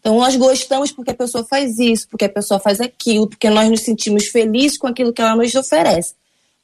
[0.00, 3.68] Então nós gostamos porque a pessoa faz isso, porque a pessoa faz aquilo, porque nós
[3.68, 6.14] nos sentimos felizes com aquilo que ela nos oferece.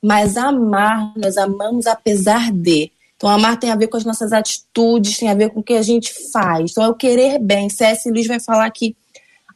[0.03, 2.91] Mas amar, nós amamos apesar de.
[3.17, 5.75] Então, amar tem a ver com as nossas atitudes, tem a ver com o que
[5.75, 6.71] a gente faz.
[6.73, 7.69] Então, é o querer bem.
[7.69, 8.11] C.S.
[8.11, 8.97] Luiz vai falar que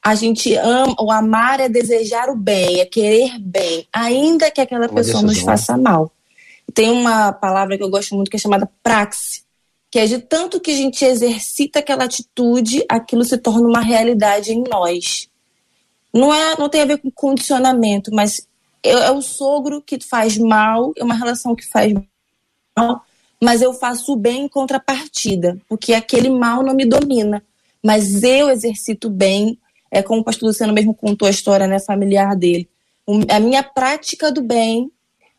[0.03, 4.89] a gente ama, o amar é desejar o bem, é querer bem, ainda que aquela
[4.89, 6.13] pessoa nos faça mal.
[6.77, 9.45] Tem uma palavra que eu gosto muito que é chamada praxe,
[9.91, 14.53] que é de tanto que a gente exercita aquela atitude, aquilo se torna uma realidade
[14.53, 15.27] em nós.
[16.13, 18.47] Não, é, não tem a ver com condicionamento, mas
[18.83, 21.95] é, é o sogro que faz mal, é uma relação que faz
[22.77, 23.03] mal,
[23.43, 27.43] mas eu faço o bem em contrapartida, porque aquele mal não me domina.
[27.83, 29.59] Mas eu exercito bem,
[29.91, 32.69] é como o pastor Luciano mesmo contou a história né, familiar dele.
[33.31, 34.93] A minha prática do bem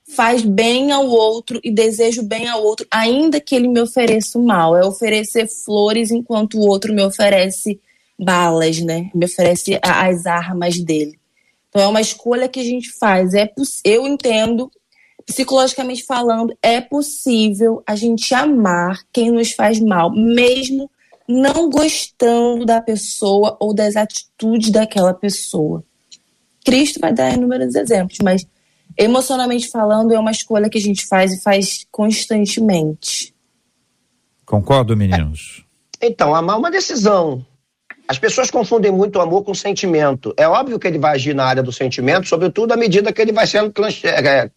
[0.07, 4.45] faz bem ao outro e desejo bem ao outro, ainda que ele me ofereça o
[4.45, 4.75] mal.
[4.75, 7.79] É oferecer flores enquanto o outro me oferece
[8.17, 9.11] balas, né?
[9.13, 11.19] Me oferece as armas dele.
[11.69, 13.33] Então é uma escolha que a gente faz.
[13.33, 13.51] É
[13.83, 14.71] eu entendo,
[15.25, 20.89] psicologicamente falando, é possível a gente amar quem nos faz mal, mesmo
[21.27, 25.83] não gostando da pessoa ou das atitudes daquela pessoa.
[26.63, 28.47] Cristo vai dar inúmeros exemplos, mas
[28.97, 33.33] emocionalmente falando é uma escolha que a gente faz e faz constantemente.
[34.45, 35.65] Concordo, meninos?
[36.01, 37.45] Então, amar é uma decisão.
[38.07, 40.33] As pessoas confundem muito o amor com sentimento.
[40.37, 43.33] É óbvio que ele vai agir na área do sentimento, sobretudo à medida que ele
[43.33, 43.73] vai sendo
[44.05, 44.49] é,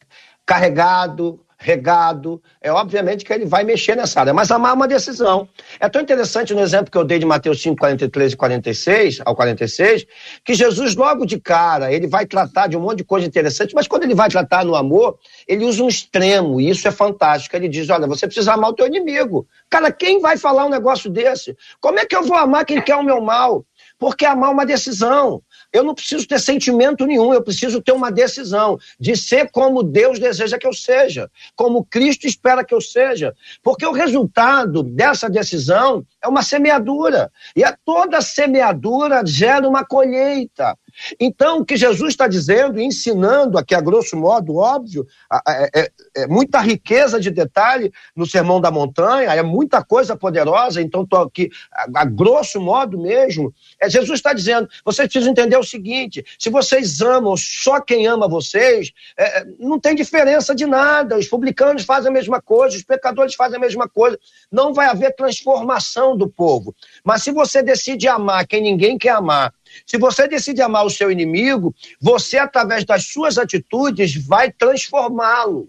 [0.47, 2.43] carregado, regado.
[2.61, 5.47] É obviamente que ele vai mexer nessa área, mas amar é uma decisão.
[5.79, 9.37] É tão interessante no exemplo que eu dei de Mateus 5, 43 e 46, ao
[9.37, 10.07] 46,
[10.43, 13.87] que Jesus, logo de cara, ele vai tratar de um monte de coisa interessante, mas
[13.87, 17.55] quando ele vai tratar no amor, ele usa um extremo, e isso é fantástico.
[17.55, 19.47] Ele diz: olha, você precisa amar o teu inimigo.
[19.69, 21.55] Cara, quem vai falar um negócio desse?
[21.79, 23.65] Como é que eu vou amar quem quer o meu mal?
[23.99, 25.43] Porque amar é uma decisão.
[25.73, 30.19] Eu não preciso ter sentimento nenhum, eu preciso ter uma decisão de ser como Deus
[30.19, 33.35] deseja que eu seja, como Cristo espera que eu seja.
[33.63, 37.31] Porque o resultado dessa decisão é uma semeadura.
[37.55, 40.77] E a toda semeadura gera uma colheita.
[41.19, 45.07] Então, o que Jesus está dizendo, ensinando aqui a grosso modo, óbvio,
[45.49, 50.81] é, é, é, muita riqueza de detalhe no Sermão da Montanha, é muita coisa poderosa,
[50.81, 53.55] então estou aqui a, a, grosso modo mesmo.
[53.81, 58.29] É, Jesus está dizendo, vocês precisam entender o seguinte: se vocês amam só quem ama
[58.29, 61.17] vocês, é, não tem diferença de nada.
[61.17, 64.19] Os publicanos fazem a mesma coisa, os pecadores fazem a mesma coisa.
[64.51, 66.75] Não vai haver transformação do povo.
[67.05, 69.53] Mas se você decide amar quem ninguém quer amar,
[69.87, 75.69] se você decide amar o seu inimigo, você, através das suas atitudes, vai transformá-lo.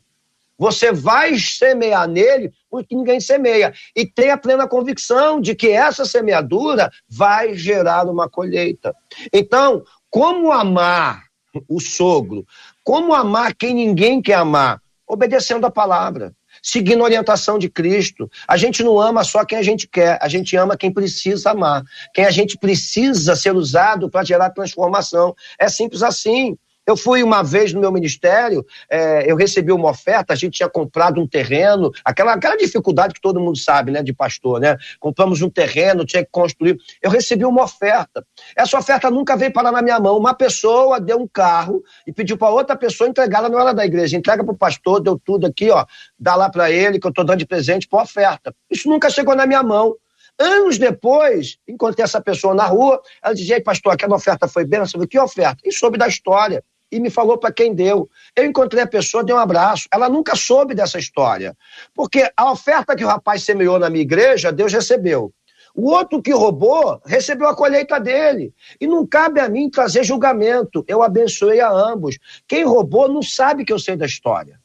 [0.58, 3.74] Você vai semear nele o que ninguém semeia.
[3.96, 8.96] E tenha plena convicção de que essa semeadura vai gerar uma colheita.
[9.34, 11.24] Então, como amar
[11.68, 12.46] o sogro?
[12.84, 14.80] Como amar quem ninguém quer amar?
[15.08, 18.30] Obedecendo a palavra seguindo a orientação de Cristo.
[18.48, 21.84] A gente não ama só quem a gente quer, a gente ama quem precisa amar,
[22.14, 25.36] quem a gente precisa ser usado para gerar transformação.
[25.58, 26.58] É simples assim.
[26.86, 30.70] Eu fui uma vez no meu ministério, é, eu recebi uma oferta, a gente tinha
[30.70, 34.76] comprado um terreno, aquela, aquela dificuldade que todo mundo sabe, né, de pastor, né?
[35.00, 36.78] Compramos um terreno, tinha que construir.
[37.02, 38.26] Eu recebi uma oferta.
[38.56, 40.18] Essa oferta nunca veio parar na minha mão.
[40.18, 43.86] Uma pessoa deu um carro e pediu para outra pessoa entregar, ela não era da
[43.86, 45.86] igreja, entrega para o pastor, deu tudo aqui, ó,
[46.18, 48.54] dá lá para ele, que eu estou dando de presente por oferta.
[48.70, 49.96] Isso nunca chegou na minha mão.
[50.40, 55.20] Anos depois, encontrei essa pessoa na rua, ela dizia, pastor, aquela oferta foi falei, que
[55.20, 55.62] oferta?
[55.64, 58.10] E soube da história e me falou para quem deu.
[58.36, 59.88] Eu encontrei a pessoa, dei um abraço.
[59.94, 61.56] Ela nunca soube dessa história.
[61.96, 65.34] Porque a oferta que o rapaz semeou na minha igreja, Deus recebeu.
[65.74, 68.54] O outro que roubou recebeu a colheita dele.
[68.80, 70.84] E não cabe a mim trazer julgamento.
[70.88, 72.18] Eu abençoei a ambos.
[72.48, 74.60] Quem roubou não sabe que eu sei da história.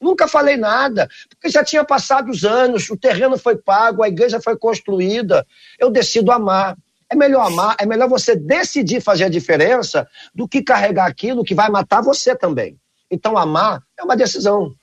[0.00, 4.40] Nunca falei nada, porque já tinha passado os anos, o terreno foi pago, a igreja
[4.40, 5.44] foi construída.
[5.78, 6.76] Eu decido amar.
[7.10, 11.54] É melhor amar, é melhor você decidir fazer a diferença do que carregar aquilo que
[11.54, 12.76] vai matar você também.
[13.10, 14.74] Então, amar é uma decisão.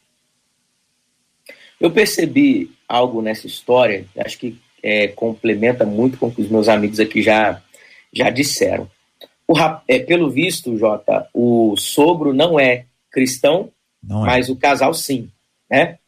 [1.79, 6.67] Eu percebi algo nessa história, acho que é, complementa muito com o que os meus
[6.67, 7.61] amigos aqui já,
[8.13, 8.89] já disseram.
[9.47, 9.53] O,
[9.88, 13.71] é, pelo visto, Jota, o sogro não é cristão,
[14.03, 14.27] não é.
[14.27, 15.29] mas o casal sim,
[15.69, 15.99] né?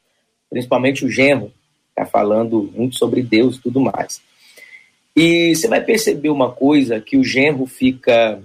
[0.50, 1.52] Principalmente o genro,
[1.90, 4.22] está falando muito sobre Deus e tudo mais.
[5.20, 8.40] E você vai perceber uma coisa que o genro fica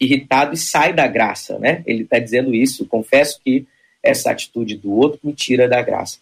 [0.00, 1.82] irritado e sai da graça, né?
[1.86, 2.86] Ele está dizendo isso.
[2.86, 3.66] Confesso que
[4.02, 6.16] essa atitude do outro me tira da graça.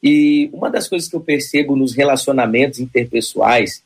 [0.00, 3.82] E uma das coisas que eu percebo nos relacionamentos interpessoais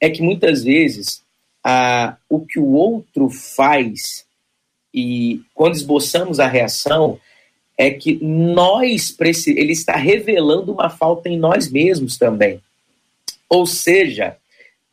[0.00, 1.20] é que muitas vezes
[1.64, 4.24] a, o que o outro faz
[4.94, 7.18] e quando esboçamos a reação
[7.76, 9.16] é que nós
[9.48, 12.60] ele está revelando uma falta em nós mesmos também.
[13.48, 14.36] Ou seja,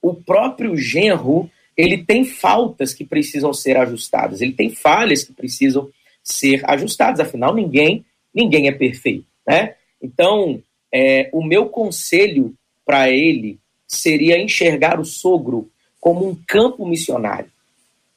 [0.01, 5.89] o próprio genro ele tem faltas que precisam ser ajustadas, ele tem falhas que precisam
[6.21, 7.21] ser ajustadas.
[7.21, 9.75] Afinal, ninguém ninguém é perfeito, né?
[10.01, 10.61] Então,
[10.93, 12.53] é, o meu conselho
[12.85, 15.69] para ele seria enxergar o sogro
[15.99, 17.51] como um campo missionário.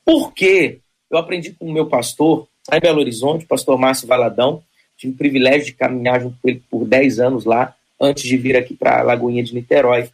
[0.05, 0.81] Por quê?
[1.13, 4.63] eu aprendi com o meu pastor, lá em Belo Horizonte, o pastor Márcio Valadão.
[4.97, 8.57] Tive o privilégio de caminhar junto com ele por 10 anos lá, antes de vir
[8.57, 10.09] aqui para a Lagoinha de Niterói.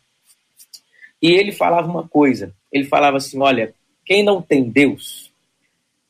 [1.20, 5.30] E ele falava uma coisa: ele falava assim, olha, quem não tem Deus,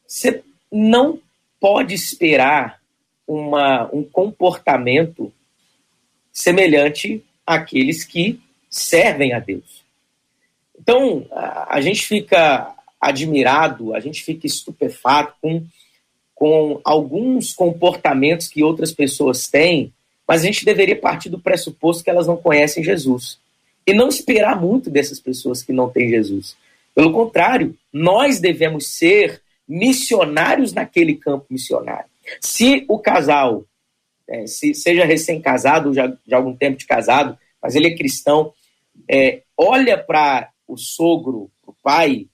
[0.07, 1.21] você não
[1.61, 2.81] pode esperar
[3.27, 5.33] uma, um comportamento
[6.33, 8.41] semelhante àqueles que
[8.71, 9.85] servem a Deus.
[10.79, 15.65] Então, a, a gente fica admirado, a gente fica estupefato com,
[16.35, 19.93] com alguns comportamentos que outras pessoas têm,
[20.27, 23.39] mas a gente deveria partir do pressuposto que elas não conhecem Jesus.
[23.89, 26.55] E não esperar muito dessas pessoas que não têm Jesus.
[26.95, 32.05] Pelo contrário, nós devemos ser missionários naquele campo missionário.
[32.39, 33.65] Se o casal,
[34.29, 38.53] é, se seja recém-casado, já de algum tempo de casado, mas ele é cristão,
[39.11, 42.27] é, olha para o sogro, o pai,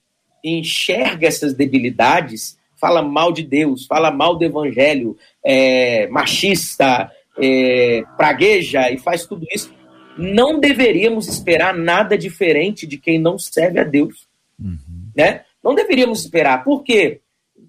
[0.43, 8.03] e enxerga essas debilidades, fala mal de Deus, fala mal do evangelho, é, machista, é,
[8.17, 9.73] pragueja e faz tudo isso,
[10.17, 14.27] não deveríamos esperar nada diferente de quem não serve a Deus.
[14.59, 14.77] Uhum.
[15.15, 15.43] Né?
[15.63, 16.63] Não deveríamos esperar.
[16.63, 17.21] Por quê?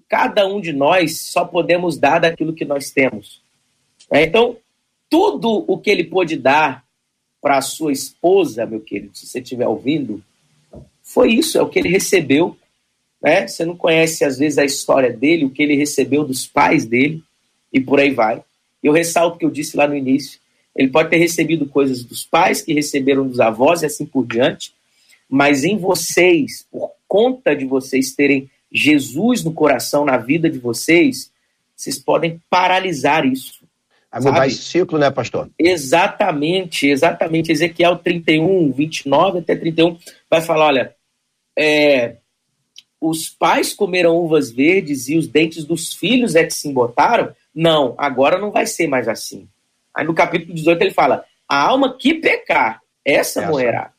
[0.07, 3.41] cada um de nós só podemos dar daquilo que nós temos.
[4.11, 4.57] É, então,
[5.09, 6.83] tudo o que ele pôde dar
[7.41, 10.23] para a sua esposa, meu querido, se você estiver ouvindo,
[11.03, 12.57] foi isso, é o que ele recebeu.
[13.21, 13.47] Né?
[13.47, 17.21] Você não conhece, às vezes, a história dele, o que ele recebeu dos pais dele,
[17.71, 18.43] e por aí vai.
[18.81, 20.39] Eu ressalto o que eu disse lá no início.
[20.77, 24.73] Ele pode ter recebido coisas dos pais, que receberam dos avós e assim por diante,
[25.27, 31.31] mas em vocês, por conta de vocês terem Jesus no coração, na vida de vocês,
[31.75, 33.65] vocês podem paralisar isso.
[34.11, 35.49] Vai mudar esse ciclo, né, pastor?
[35.59, 37.51] Exatamente, exatamente.
[37.51, 39.97] Ezequiel 31, 29 até 31,
[40.29, 40.95] vai falar: olha,
[41.57, 42.15] é,
[43.01, 47.33] os pais comeram uvas verdes e os dentes dos filhos é que se embotaram.
[47.53, 49.47] Não, agora não vai ser mais assim.
[49.97, 53.91] Aí no capítulo 18 ele fala: a alma que pecar, essa, morrerá.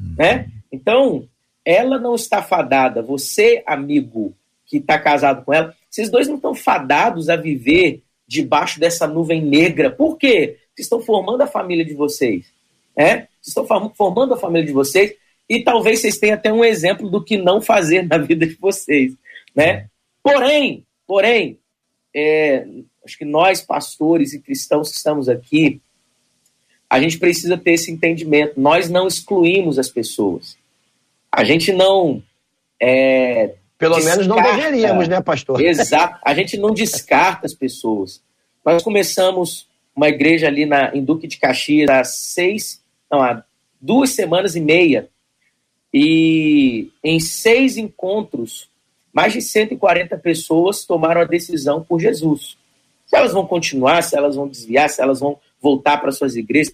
[0.00, 0.14] Hum.
[0.16, 0.48] Né?
[0.70, 1.28] Então,
[1.64, 4.32] ela não está fadada, você, amigo,
[4.64, 9.42] que está casado com ela, vocês dois não estão fadados a viver debaixo dessa nuvem
[9.42, 9.90] negra.
[9.90, 10.58] Por quê?
[10.72, 12.46] Vocês estão formando a família de vocês.
[12.94, 13.26] É?
[13.42, 15.14] Vocês estão formando a família de vocês
[15.48, 19.14] e talvez vocês tenham até um exemplo do que não fazer na vida de vocês.
[19.54, 19.86] Né?
[20.22, 21.58] Porém, porém,
[22.14, 22.64] é,
[23.04, 25.80] acho que nós, pastores e cristãos que estamos aqui,
[26.88, 28.60] a gente precisa ter esse entendimento.
[28.60, 30.56] Nós não excluímos as pessoas.
[31.30, 32.22] A gente não.
[32.80, 35.60] É, Pelo descarta, menos não deveríamos, né, pastor?
[35.60, 36.18] Exato.
[36.24, 38.20] A gente não descarta as pessoas.
[38.64, 43.44] Nós começamos uma igreja ali na, em Duque de Caxias há seis, não, há
[43.80, 45.08] duas semanas e meia.
[45.92, 48.68] E em seis encontros,
[49.12, 52.56] mais de 140 pessoas tomaram a decisão por Jesus.
[53.10, 56.72] Se elas vão continuar, se elas vão desviar, se elas vão voltar para suas igrejas,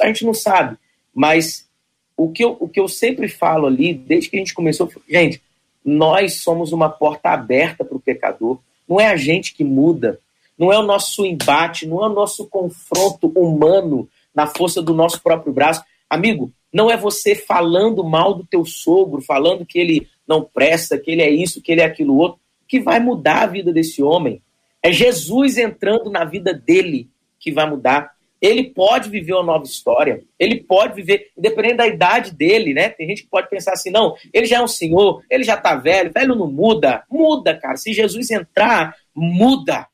[0.00, 0.78] a gente não sabe.
[1.14, 1.68] Mas
[2.16, 5.42] o que, eu, o que eu sempre falo ali, desde que a gente começou, gente,
[5.84, 8.58] nós somos uma porta aberta para o pecador.
[8.88, 10.18] Não é a gente que muda,
[10.56, 15.22] não é o nosso embate, não é o nosso confronto humano na força do nosso
[15.22, 15.84] próprio braço.
[16.08, 21.10] Amigo, não é você falando mal do teu sogro, falando que ele não presta, que
[21.10, 24.40] ele é isso, que ele é aquilo outro, que vai mudar a vida desse homem.
[24.84, 27.08] É Jesus entrando na vida dele
[27.40, 28.14] que vai mudar
[28.44, 32.90] ele pode viver uma nova história, ele pode viver, independente da idade dele, né?
[32.90, 35.74] Tem gente que pode pensar assim, não, ele já é um senhor, ele já tá
[35.76, 37.04] velho, velho não muda.
[37.10, 37.78] Muda, cara.
[37.78, 39.86] Se Jesus entrar, muda.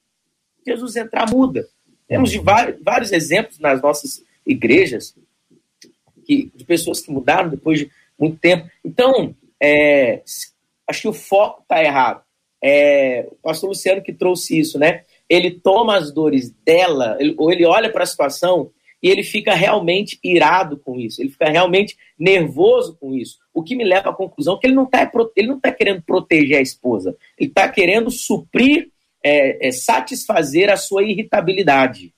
[0.66, 1.64] Jesus entrar, muda.
[2.08, 5.14] Temos de vários, vários exemplos nas nossas igrejas
[6.24, 8.68] que, de pessoas que mudaram depois de muito tempo.
[8.84, 9.32] Então,
[9.62, 10.22] é,
[10.88, 12.24] acho que o foco está errado.
[12.62, 15.04] É, o pastor Luciano que trouxe isso, né?
[15.30, 19.54] ele toma as dores dela, ele, ou ele olha para a situação e ele fica
[19.54, 23.38] realmente irado com isso, ele fica realmente nervoso com isso.
[23.54, 26.58] O que me leva à conclusão que ele não está ele não tá querendo proteger
[26.58, 28.90] a esposa, ele está querendo suprir,
[29.22, 32.12] é, é, satisfazer a sua irritabilidade.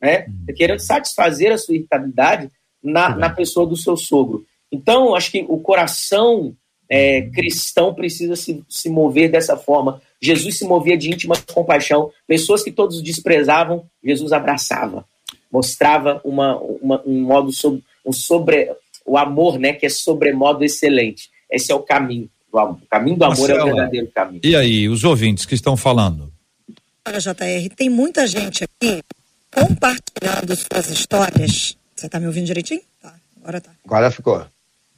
[0.00, 0.26] Né?
[0.46, 2.50] Tá querendo satisfazer a sua irritabilidade
[2.82, 4.44] na, na pessoa do seu sogro.
[4.70, 6.54] Então, acho que o coração
[6.88, 10.00] é, cristão precisa se, se mover dessa forma.
[10.20, 12.10] Jesus se movia de íntima compaixão.
[12.26, 15.04] Pessoas que todos desprezavam, Jesus abraçava.
[15.52, 18.70] Mostrava uma, uma, um modo sobre, um sobre
[19.04, 21.30] o amor, né, que é sobremodo excelente.
[21.50, 22.28] Esse é o caminho.
[22.50, 22.78] Do amor.
[22.82, 24.40] O caminho do amor Marcela, é o verdadeiro caminho.
[24.42, 26.32] E aí, os ouvintes que estão falando?
[27.06, 29.02] Olha, JR, tem muita gente aqui
[29.50, 31.76] compartilhando suas histórias.
[31.94, 32.80] Você está me ouvindo direitinho?
[33.02, 33.70] Tá, agora tá.
[33.84, 34.46] Agora ficou.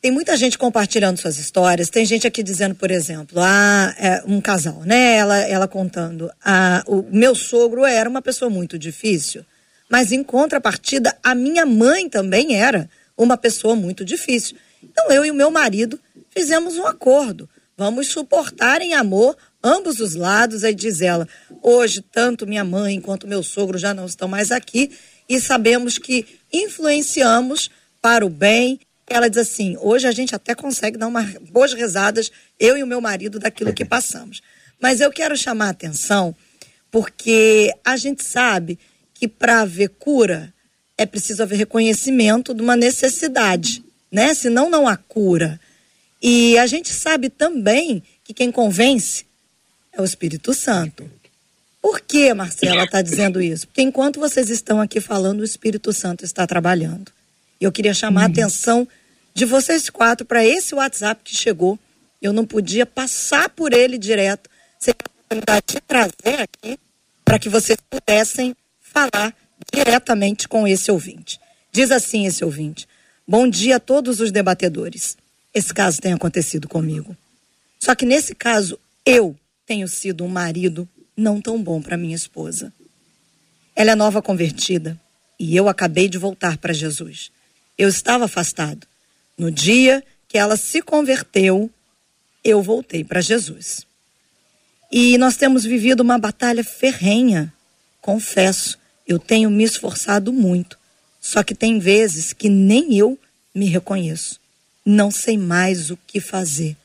[0.01, 1.90] Tem muita gente compartilhando suas histórias.
[1.90, 5.16] Tem gente aqui dizendo, por exemplo, ah, é um casal, né?
[5.16, 9.44] Ela, ela contando, ah, o meu sogro era uma pessoa muito difícil,
[9.90, 14.57] mas em contrapartida, a minha mãe também era uma pessoa muito difícil.
[14.82, 17.46] Então eu e o meu marido fizemos um acordo.
[17.76, 20.64] Vamos suportar em amor ambos os lados.
[20.64, 21.28] Aí diz ela:
[21.62, 24.92] hoje, tanto minha mãe quanto meu sogro já não estão mais aqui
[25.28, 27.70] e sabemos que influenciamos
[28.01, 28.80] para o bem
[29.15, 32.87] ela diz assim: hoje a gente até consegue dar umas boas rezadas, eu e o
[32.87, 34.41] meu marido, daquilo que passamos.
[34.81, 36.35] Mas eu quero chamar a atenção
[36.91, 38.79] porque a gente sabe
[39.15, 40.53] que para haver cura
[40.97, 44.35] é preciso haver reconhecimento de uma necessidade, né?
[44.35, 45.61] Senão não há cura.
[46.23, 49.25] E a gente sabe também que quem convence
[49.93, 51.11] é o Espírito Santo.
[51.81, 53.67] Por que, Marcela, está dizendo isso?
[53.67, 57.11] Porque enquanto vocês estão aqui falando, o Espírito Santo está trabalhando.
[57.59, 58.87] Eu queria chamar a atenção
[59.35, 61.78] de vocês quatro para esse WhatsApp que chegou.
[62.20, 66.78] Eu não podia passar por ele direto, sem a oportunidade de trazer aqui
[67.24, 69.35] para que vocês pudessem falar
[69.72, 71.41] diretamente com esse ouvinte.
[71.72, 72.89] Diz assim esse ouvinte:
[73.26, 75.16] Bom dia a todos os debatedores.
[75.55, 77.16] Esse caso tem acontecido comigo.
[77.78, 82.72] Só que nesse caso, eu tenho sido um marido não tão bom para minha esposa.
[83.74, 85.01] Ela é nova convertida
[85.39, 87.31] e eu acabei de voltar para Jesus.
[87.78, 88.87] Eu estava afastado.
[89.41, 91.70] No dia que ela se converteu,
[92.45, 93.86] eu voltei para Jesus.
[94.93, 97.51] E nós temos vivido uma batalha ferrenha.
[98.03, 98.78] Confesso,
[99.09, 100.78] eu tenho me esforçado muito.
[101.18, 103.18] Só que tem vezes que nem eu
[103.55, 104.38] me reconheço.
[104.84, 106.76] Não sei mais o que fazer.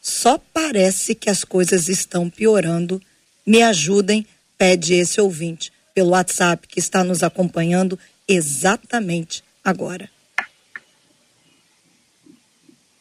[0.00, 3.02] Só parece que as coisas estão piorando.
[3.44, 4.24] Me ajudem,
[4.56, 7.98] pede esse ouvinte pelo WhatsApp que está nos acompanhando
[8.28, 10.08] exatamente agora.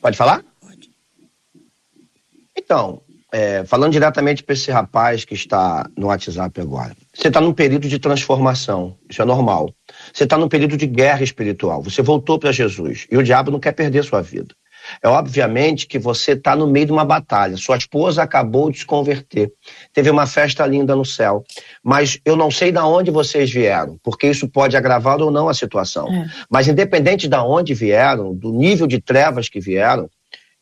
[0.06, 0.45] Pode falar?
[0.62, 0.91] Pode.
[2.56, 3.01] Então,
[3.34, 6.95] é, falando diretamente para esse rapaz que está no WhatsApp agora.
[7.12, 9.74] Você está num período de transformação, isso é normal.
[10.14, 11.82] Você está num período de guerra espiritual.
[11.82, 14.53] Você voltou para Jesus e o diabo não quer perder sua vida.
[15.02, 17.58] É obviamente que você está no meio de uma batalha.
[17.58, 19.52] Sua esposa acabou de se converter.
[19.94, 21.44] Teve uma festa linda no céu.
[21.84, 25.54] Mas eu não sei de onde vocês vieram, porque isso pode agravar ou não a
[25.54, 26.08] situação.
[26.08, 26.30] É.
[26.50, 30.10] Mas independente de onde vieram, do nível de trevas que vieram,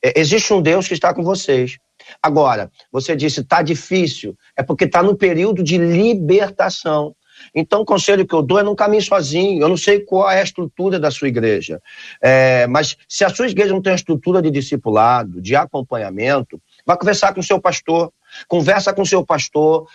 [0.03, 1.77] é, existe um Deus que está com vocês.
[2.21, 7.15] Agora, você disse está difícil, é porque está no período de libertação.
[7.53, 9.61] Então, o conselho que eu dou é não caminhe sozinho.
[9.61, 11.81] Eu não sei qual é a estrutura da sua igreja.
[12.21, 16.97] É, mas se a sua igreja não tem a estrutura de discipulado, de acompanhamento, vá
[16.97, 18.11] conversar com o seu pastor.
[18.47, 19.87] Conversa com o seu pastor,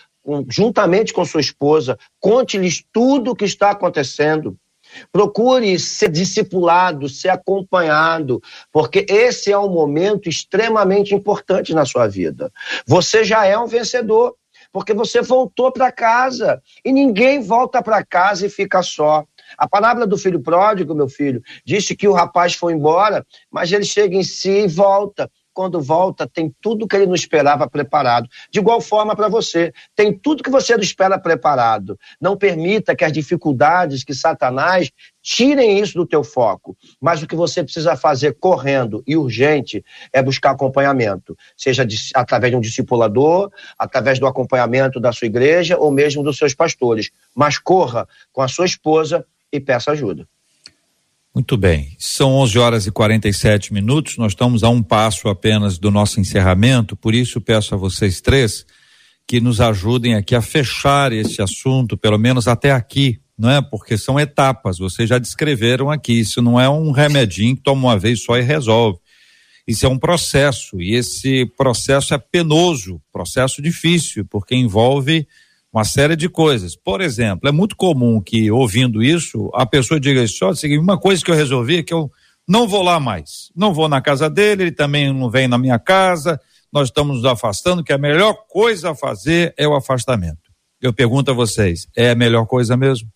[0.49, 1.99] juntamente com sua esposa.
[2.21, 4.57] Conte-lhes tudo o que está acontecendo.
[5.13, 8.41] Procure ser discipulado, ser acompanhado,
[8.73, 12.51] porque esse é um momento extremamente importante na sua vida.
[12.87, 14.35] Você já é um vencedor
[14.73, 19.25] porque você voltou para casa e ninguém volta para casa e fica só.
[19.57, 23.85] A palavra do filho pródigo, meu filho, disse que o rapaz foi embora, mas ele
[23.85, 28.29] chega em si e volta quando volta, tem tudo que ele não esperava preparado.
[28.49, 31.99] De igual forma para você, tem tudo que você não espera preparado.
[32.21, 34.89] Não permita que as dificuldades, que Satanás
[35.21, 36.77] tirem isso do teu foco.
[37.01, 42.53] Mas o que você precisa fazer correndo e urgente é buscar acompanhamento, seja de, através
[42.53, 47.11] de um discipulador, através do acompanhamento da sua igreja ou mesmo dos seus pastores.
[47.35, 50.25] Mas corra com a sua esposa e peça ajuda.
[51.35, 55.91] Muito bem, são 11 horas e 47 minutos, nós estamos a um passo apenas do
[55.91, 58.65] nosso encerramento, por isso peço a vocês três
[59.27, 63.61] que nos ajudem aqui a fechar esse assunto, pelo menos até aqui, não é?
[63.61, 67.99] Porque são etapas, vocês já descreveram aqui, isso não é um remedinho que toma uma
[67.99, 68.99] vez só e resolve.
[69.67, 75.29] Isso é um processo, e esse processo é penoso, processo difícil, porque envolve
[75.73, 76.77] uma série de coisas.
[76.77, 81.25] Por exemplo, é muito comum que, ouvindo isso, a pessoa diga só assim, uma coisa
[81.25, 82.11] que eu resolvi é que eu
[82.47, 83.53] não vou lá mais.
[83.55, 86.41] Não vou na casa dele, ele também não vem na minha casa,
[86.73, 90.49] nós estamos nos afastando, que a melhor coisa a fazer é o afastamento.
[90.81, 93.11] Eu pergunto a vocês, é a melhor coisa mesmo?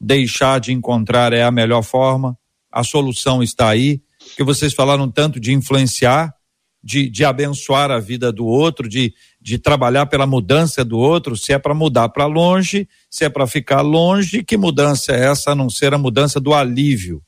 [0.00, 2.38] Deixar de encontrar é a melhor forma?
[2.70, 4.00] A solução está aí?
[4.36, 6.34] Que vocês falaram tanto de influenciar,
[6.82, 9.14] de, de abençoar a vida do outro, de,
[9.44, 13.46] de trabalhar pela mudança do outro, se é para mudar para longe, se é para
[13.46, 17.22] ficar longe, que mudança é essa a não ser a mudança do alívio?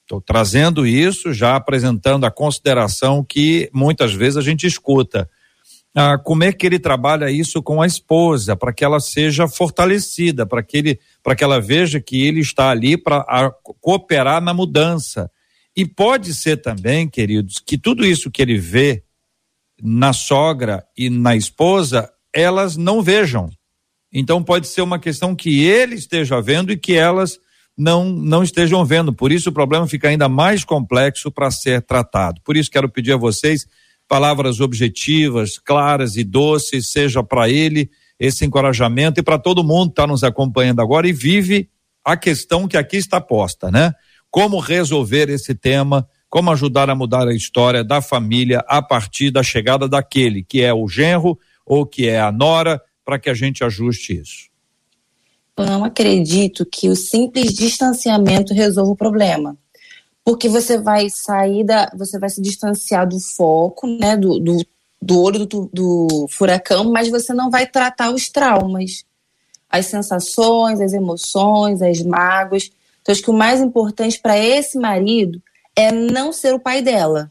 [0.00, 5.30] Estou trazendo isso, já apresentando a consideração que muitas vezes a gente escuta.
[5.94, 10.44] Ah, como é que ele trabalha isso com a esposa, para que ela seja fortalecida,
[10.44, 11.00] para que, ele,
[11.36, 15.30] que ela veja que ele está ali para cooperar na mudança
[15.76, 19.04] E pode ser também, queridos, que tudo isso que ele vê
[19.82, 23.50] na sogra e na esposa, elas não vejam.
[24.12, 27.38] Então pode ser uma questão que ele esteja vendo e que elas
[27.76, 29.12] não não estejam vendo.
[29.12, 32.40] Por isso o problema fica ainda mais complexo para ser tratado.
[32.44, 33.66] Por isso quero pedir a vocês
[34.06, 39.92] palavras objetivas, claras e doces, seja para ele esse encorajamento e para todo mundo que
[39.92, 41.68] está nos acompanhando agora e vive
[42.04, 43.92] a questão que aqui está posta, né?
[44.30, 49.42] Como resolver esse tema, como ajudar a mudar a história da família a partir da
[49.42, 53.62] chegada daquele que é o genro ou que é a nora, para que a gente
[53.62, 54.48] ajuste isso.
[55.58, 59.54] Eu não acredito que o simples distanciamento resolva o problema.
[60.24, 61.90] Porque você vai sair da.
[61.98, 64.16] Você vai se distanciar do foco, né?
[64.16, 64.66] Do, do,
[65.02, 69.04] do olho do, do furacão, mas você não vai tratar os traumas,
[69.68, 72.70] as sensações, as emoções, as mágoas.
[73.02, 75.42] Então, acho que o mais importante para esse marido
[75.76, 77.30] é não ser o pai dela.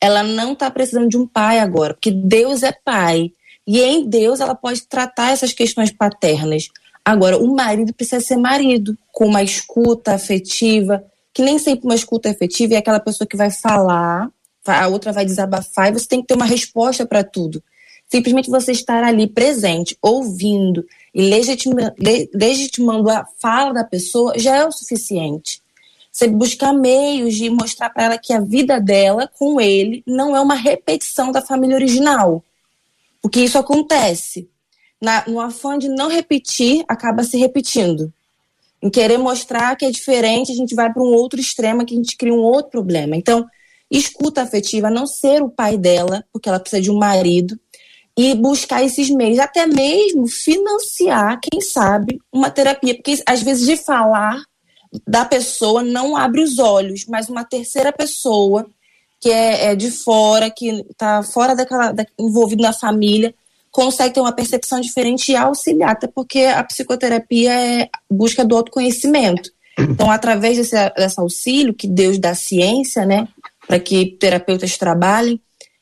[0.00, 3.32] Ela não está precisando de um pai agora, porque Deus é pai.
[3.66, 6.68] E em Deus ela pode tratar essas questões paternas.
[7.04, 12.30] Agora, o marido precisa ser marido, com uma escuta afetiva, que nem sempre uma escuta
[12.30, 14.28] afetiva é aquela pessoa que vai falar,
[14.64, 17.62] a outra vai desabafar e você tem que ter uma resposta para tudo.
[18.08, 21.94] Simplesmente você estar ali presente, ouvindo e legitima,
[22.34, 25.61] legitimando a fala da pessoa já é o suficiente.
[26.12, 30.40] Você buscar meios de mostrar para ela que a vida dela com ele não é
[30.40, 32.44] uma repetição da família original.
[33.22, 34.46] Porque isso acontece.
[35.00, 38.12] Na, no afã de não repetir, acaba se repetindo.
[38.82, 41.96] Em querer mostrar que é diferente, a gente vai para um outro extremo, que a
[41.96, 43.16] gente cria um outro problema.
[43.16, 43.46] Então,
[43.90, 47.58] escuta afetiva, não ser o pai dela, porque ela precisa de um marido,
[48.16, 53.76] e buscar esses meios, até mesmo financiar, quem sabe, uma terapia, porque às vezes de
[53.76, 54.42] falar
[55.06, 58.66] da pessoa não abre os olhos, mas uma terceira pessoa
[59.20, 63.32] que é, é de fora, que está fora daquela, da, envolvido na família,
[63.70, 69.50] consegue ter uma percepção diferente e auxiliar, até porque a psicoterapia é busca do autoconhecimento.
[69.78, 73.28] Então, através desse, desse auxílio que Deus dá ciência, né,
[73.66, 75.40] para que terapeutas trabalhem,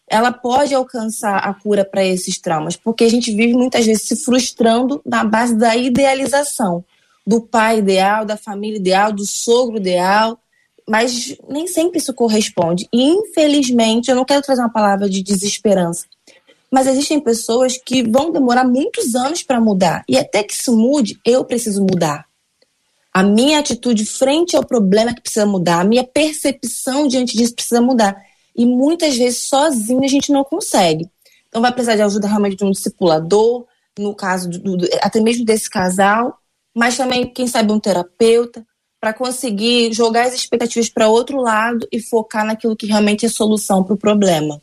[0.08, 4.16] ela pode alcançar a cura para esses traumas, porque a gente vive muitas vezes se
[4.16, 6.84] frustrando na base da idealização
[7.30, 10.36] do pai ideal, da família ideal, do sogro ideal,
[10.84, 12.88] mas nem sempre isso corresponde.
[12.92, 16.06] E, infelizmente, eu não quero trazer uma palavra de desesperança,
[16.68, 20.02] mas existem pessoas que vão demorar muitos anos para mudar.
[20.08, 22.26] E até que isso mude, eu preciso mudar.
[23.14, 27.80] A minha atitude frente ao problema que precisa mudar, a minha percepção diante disso precisa
[27.80, 28.20] mudar.
[28.56, 31.08] E muitas vezes sozinho a gente não consegue.
[31.48, 33.66] Então vai precisar de ajuda realmente de um discipulador,
[33.96, 36.39] no caso do, do, até mesmo desse casal,
[36.74, 38.64] mas também, quem sabe, um terapeuta,
[39.00, 43.82] para conseguir jogar as expectativas para outro lado e focar naquilo que realmente é solução
[43.82, 44.60] para o problema.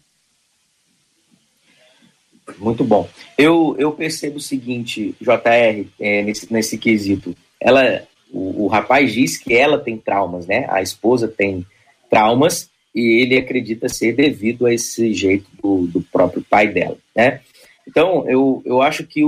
[2.59, 3.09] Muito bom.
[3.37, 7.35] Eu, eu percebo o seguinte, JR, é, nesse, nesse quesito.
[7.59, 10.65] Ela, o, o rapaz diz que ela tem traumas, né?
[10.69, 11.65] A esposa tem
[12.09, 17.41] traumas e ele acredita ser devido a esse jeito do, do próprio pai dela, né?
[17.87, 19.23] Então, eu, eu acho que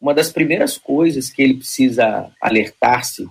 [0.00, 3.28] uma das primeiras coisas que ele precisa alertar-se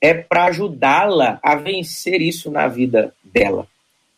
[0.00, 3.66] é para ajudá-la a vencer isso na vida dela.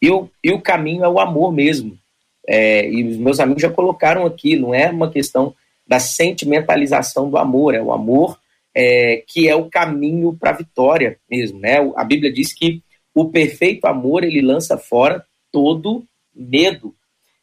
[0.00, 1.98] E o, e o caminho é o amor mesmo.
[2.46, 5.54] É, e os meus amigos já colocaram aqui, não é uma questão
[5.86, 8.38] da sentimentalização do amor, é o amor
[8.74, 11.58] é, que é o caminho para a vitória mesmo.
[11.58, 11.76] Né?
[11.96, 12.82] A Bíblia diz que
[13.14, 16.04] o perfeito amor ele lança fora todo
[16.34, 16.94] medo.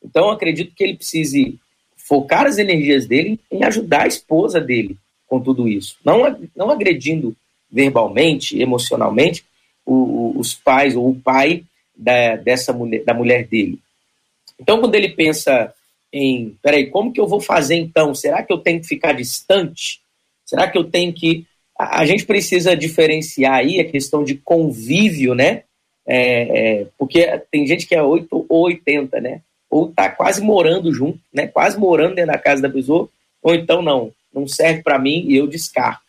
[0.03, 1.59] Então, acredito que ele precise
[2.09, 4.97] focar as energias dele em ajudar a esposa dele
[5.27, 5.95] com tudo isso.
[6.03, 7.35] Não, não agredindo
[7.71, 9.45] verbalmente, emocionalmente,
[9.85, 11.63] o, os pais ou o pai
[11.95, 13.77] da, dessa mulher, da mulher dele.
[14.59, 15.71] Então, quando ele pensa
[16.11, 18.15] em, peraí, como que eu vou fazer então?
[18.15, 20.01] Será que eu tenho que ficar distante?
[20.43, 21.45] Será que eu tenho que.
[21.77, 25.63] A, a gente precisa diferenciar aí a questão de convívio, né?
[26.07, 29.41] É, é, porque tem gente que é 8 ou 80, né?
[29.69, 31.47] Ou tá quase morando junto, né?
[31.47, 33.09] Quase morando dentro da casa da pessoa,
[33.41, 36.03] ou então não, não serve para mim e eu descarto.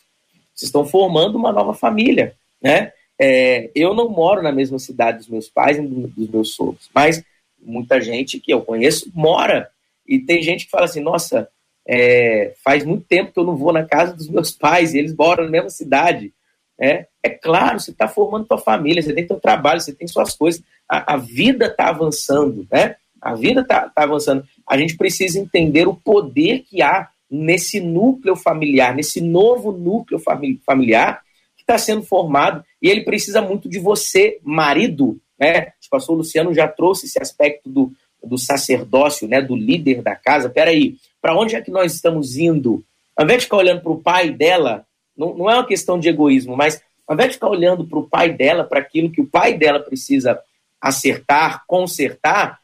[0.54, 2.92] Vocês estão formando uma nova família, né?
[3.18, 7.22] É, eu não moro na mesma cidade dos meus pais e dos meus sogros, mas
[7.60, 9.68] muita gente que eu conheço mora.
[10.06, 11.48] E tem gente que fala assim: nossa,
[11.86, 15.14] é, faz muito tempo que eu não vou na casa dos meus pais e eles
[15.14, 16.32] moram na mesma cidade.
[16.78, 20.34] É, é claro, você está formando sua família, você tem seu trabalho, você tem suas
[20.34, 20.62] coisas.
[20.88, 22.96] A, a vida está avançando, né?
[23.20, 24.44] A vida está tá avançando.
[24.66, 30.20] A gente precisa entender o poder que há nesse núcleo familiar, nesse novo núcleo
[30.64, 31.22] familiar
[31.56, 35.72] que está sendo formado, e ele precisa muito de você, marido, né?
[35.86, 37.92] O pastor Luciano já trouxe esse aspecto do,
[38.22, 39.40] do sacerdócio, né?
[39.40, 40.48] Do líder da casa.
[40.48, 42.82] Peraí, para onde é que nós estamos indo?
[43.16, 46.08] Ao invés de ficar olhando para o pai dela, não, não é uma questão de
[46.08, 49.26] egoísmo, mas ao invés de ficar olhando para o pai dela, para aquilo que o
[49.26, 50.40] pai dela precisa
[50.80, 52.59] acertar, consertar,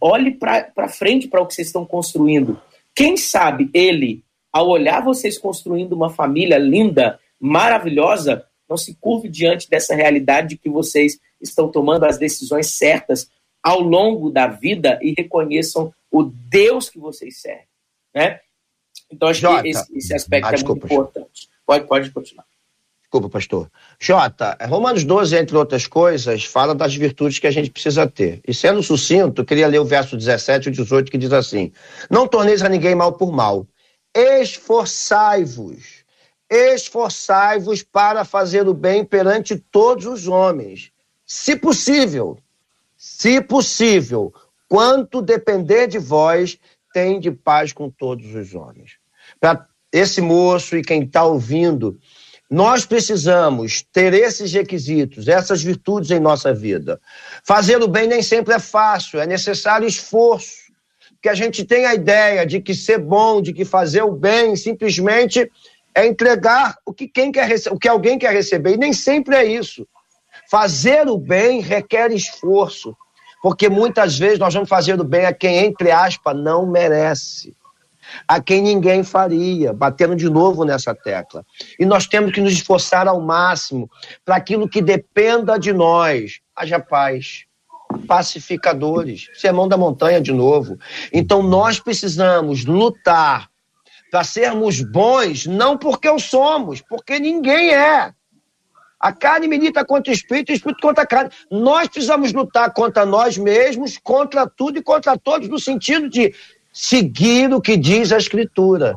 [0.00, 2.60] olhe para frente para o que vocês estão construindo.
[2.94, 9.68] Quem sabe ele, ao olhar vocês construindo uma família linda, maravilhosa, não se curve diante
[9.68, 13.30] dessa realidade de que vocês estão tomando as decisões certas
[13.62, 17.66] ao longo da vida e reconheçam o Deus que vocês servem.
[18.14, 18.40] Né?
[19.10, 19.62] Então, acho Jota.
[19.62, 21.48] que esse, esse aspecto ah, é muito importante.
[21.66, 22.46] Pode, pode continuar.
[23.14, 23.70] Desculpa, pastor.
[24.00, 28.40] Jota, Romanos 12, entre outras coisas, fala das virtudes que a gente precisa ter.
[28.44, 31.70] E sendo sucinto, queria ler o verso 17 e 18 que diz assim:
[32.10, 33.68] Não torneis a ninguém mal por mal,
[34.12, 36.04] esforçai-vos,
[36.50, 40.90] esforçai-vos para fazer o bem perante todos os homens,
[41.24, 42.36] se possível,
[42.96, 44.34] se possível,
[44.68, 46.58] quanto depender de vós,
[46.92, 48.96] tem de paz com todos os homens.
[49.38, 51.96] Para esse moço e quem está ouvindo,
[52.50, 57.00] nós precisamos ter esses requisitos, essas virtudes em nossa vida.
[57.42, 60.64] Fazer o bem nem sempre é fácil, é necessário esforço.
[61.22, 64.56] Que a gente tem a ideia de que ser bom, de que fazer o bem
[64.56, 65.50] simplesmente
[65.94, 68.74] é entregar o que, quem quer o que alguém quer receber.
[68.74, 69.86] E nem sempre é isso.
[70.50, 72.94] Fazer o bem requer esforço,
[73.42, 77.54] porque muitas vezes nós vamos fazer o bem a quem, entre aspas, não merece
[78.26, 81.44] a quem ninguém faria, batendo de novo nessa tecla.
[81.78, 83.90] E nós temos que nos esforçar ao máximo
[84.24, 86.40] para aquilo que dependa de nós.
[86.54, 87.44] Haja paz.
[88.06, 89.28] Pacificadores.
[89.34, 90.78] Sermão da montanha de novo.
[91.12, 93.48] Então nós precisamos lutar
[94.10, 98.12] para sermos bons, não porque o somos, porque ninguém é.
[99.00, 101.30] A carne milita contra o espírito, o espírito contra a carne.
[101.50, 106.32] Nós precisamos lutar contra nós mesmos, contra tudo e contra todos, no sentido de
[106.74, 108.96] seguir o que diz a Escritura,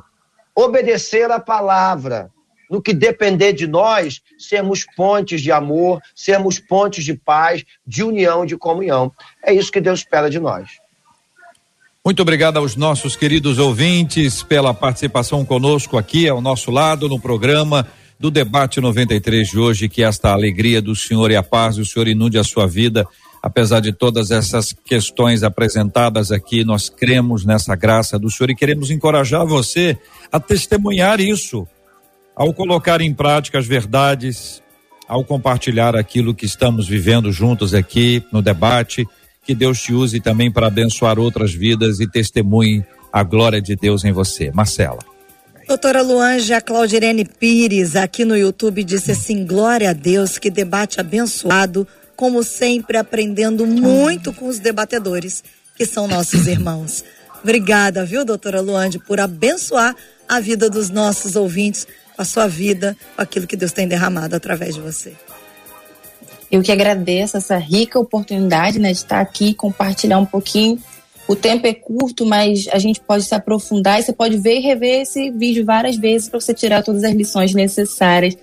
[0.56, 2.32] obedecer a palavra.
[2.70, 8.46] No que depender de nós, sermos pontes de amor, sermos pontes de paz, de união,
[8.46, 9.10] de comunhão.
[9.42, 10.68] É isso que Deus espera de nós.
[12.04, 17.88] Muito obrigado aos nossos queridos ouvintes pela participação conosco aqui ao nosso lado no programa
[18.20, 22.08] do debate 93 de hoje, que esta alegria do Senhor e a paz do Senhor
[22.08, 23.08] inunde a sua vida
[23.42, 28.92] apesar de todas essas questões apresentadas aqui, nós cremos nessa graça do Senhor e queremos
[28.92, 29.98] encorajar você
[30.32, 31.68] a testemunhar isso,
[32.36, 34.62] ao colocar em prática as verdades,
[35.08, 39.08] ao compartilhar aquilo que estamos vivendo juntos aqui no debate.
[39.46, 44.04] Que Deus te use também para abençoar outras vidas e testemunhe a glória de Deus
[44.04, 44.52] em você.
[44.52, 45.00] Marcela.
[45.68, 51.00] Doutora Luange, a Claudirene Pires aqui no YouTube disse assim: glória a Deus, que debate
[51.00, 55.43] abençoado como sempre, aprendendo muito com os debatedores,
[55.76, 57.05] que são nossos irmãos.
[57.41, 59.95] Obrigada, viu, doutora Luande, por abençoar
[60.28, 61.88] a vida dos nossos ouvintes,
[62.18, 65.13] a sua vida, aquilo que Deus tem derramado através de você.
[66.51, 70.82] Eu que agradeço essa rica oportunidade né, de estar aqui e compartilhar um pouquinho.
[71.28, 74.61] O tempo é curto, mas a gente pode se aprofundar e você pode ver e
[74.61, 78.36] rever esse vídeo várias vezes para você tirar todas as lições necessárias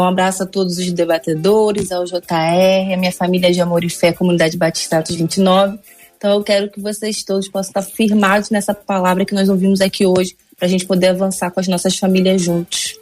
[0.00, 4.12] um abraço a todos os debatedores, ao JR, a minha família de Amor e Fé,
[4.12, 5.78] Comunidade Batistatos 29.
[6.16, 10.06] Então, eu quero que vocês todos possam estar firmados nessa palavra que nós ouvimos aqui
[10.06, 12.96] hoje, para a gente poder avançar com as nossas famílias juntos.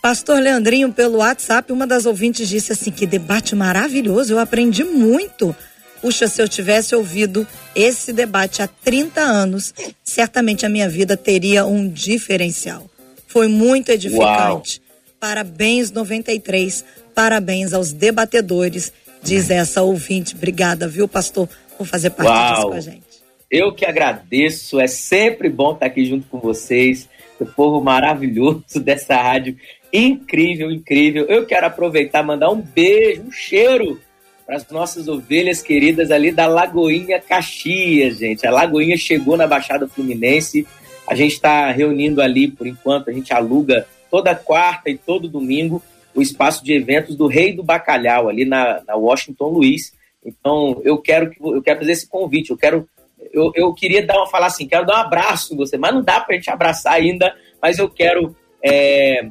[0.00, 5.56] Pastor Leandrinho, pelo WhatsApp, uma das ouvintes disse assim: que debate maravilhoso, eu aprendi muito.
[6.00, 11.64] Puxa, se eu tivesse ouvido esse debate há 30 anos, certamente a minha vida teria
[11.64, 12.90] um diferencial.
[13.28, 14.80] Foi muito edificante.
[14.80, 14.81] Uau.
[15.22, 18.92] Parabéns 93, parabéns aos debatedores,
[19.22, 20.34] diz essa ouvinte.
[20.34, 21.48] Obrigada, viu, pastor,
[21.78, 22.54] por fazer parte Uau.
[22.54, 23.22] disso com a gente.
[23.48, 27.08] Eu que agradeço, é sempre bom estar aqui junto com vocês,
[27.38, 29.56] o povo maravilhoso dessa rádio,
[29.92, 31.24] incrível, incrível.
[31.26, 34.00] Eu quero aproveitar mandar um beijo, um cheiro
[34.44, 38.44] para as nossas ovelhas queridas ali da Lagoinha Caxias, gente.
[38.44, 40.66] A Lagoinha chegou na Baixada Fluminense.
[41.06, 45.82] A gente está reunindo ali, por enquanto, a gente aluga toda quarta e todo domingo
[46.14, 49.94] o espaço de eventos do Rei do Bacalhau, ali na, na Washington Luiz.
[50.22, 52.86] Então, eu quero, eu quero fazer esse convite, eu quero.
[53.32, 56.02] Eu, eu queria dar uma, falar assim, quero dar um abraço em você, mas não
[56.02, 59.28] dá para a gente abraçar ainda, mas eu quero é,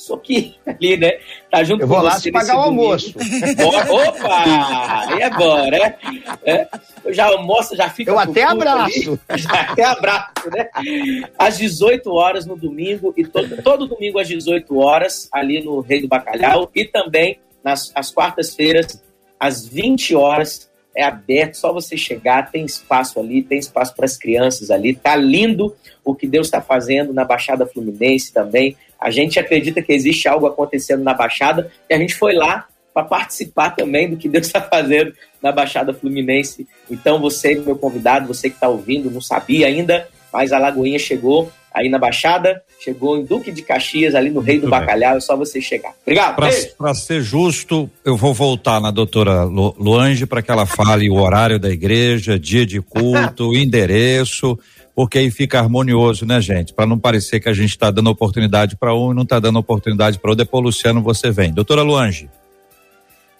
[0.00, 1.18] soquinho ali, né?
[1.50, 3.14] Tá junto eu vou lá te pagar o almoço.
[3.90, 5.06] Opa!
[5.08, 5.96] Aí é bom, né?
[6.44, 6.68] É,
[7.04, 8.10] eu já almoço, já fico.
[8.10, 9.18] Eu até abraço.
[9.28, 10.68] Ali, até abraço, né?
[11.38, 16.00] Às 18 horas no domingo, e todo, todo domingo às 18 horas, ali no Rei
[16.00, 19.02] do Bacalhau, e também nas às quartas-feiras,
[19.38, 24.16] às 20 horas, é aberto, só você chegar, tem espaço ali, tem espaço para as
[24.16, 25.74] crianças ali, tá lindo
[26.04, 28.76] o que Deus está fazendo na Baixada Fluminense também.
[28.98, 33.04] A gente acredita que existe algo acontecendo na Baixada e a gente foi lá para
[33.04, 36.66] participar também do que Deus está fazendo na Baixada Fluminense.
[36.90, 41.50] Então, você, meu convidado, você que está ouvindo, não sabia ainda, mas a Lagoinha chegou
[41.72, 45.36] aí na Baixada, chegou em Duque de Caxias, ali no Rei do Bacalhau, é só
[45.36, 45.92] você chegar.
[46.02, 46.36] Obrigado.
[46.76, 51.14] Para ser justo, eu vou voltar na doutora Lu, Luange para que ela fale o
[51.14, 54.58] horário da igreja, dia de culto, endereço,
[54.94, 56.72] porque aí fica harmonioso, né, gente?
[56.72, 59.58] Para não parecer que a gente está dando oportunidade para um e não está dando
[59.58, 60.44] oportunidade para outro.
[60.44, 61.52] Depois, Luciano, você vem.
[61.52, 62.28] Doutora Luange.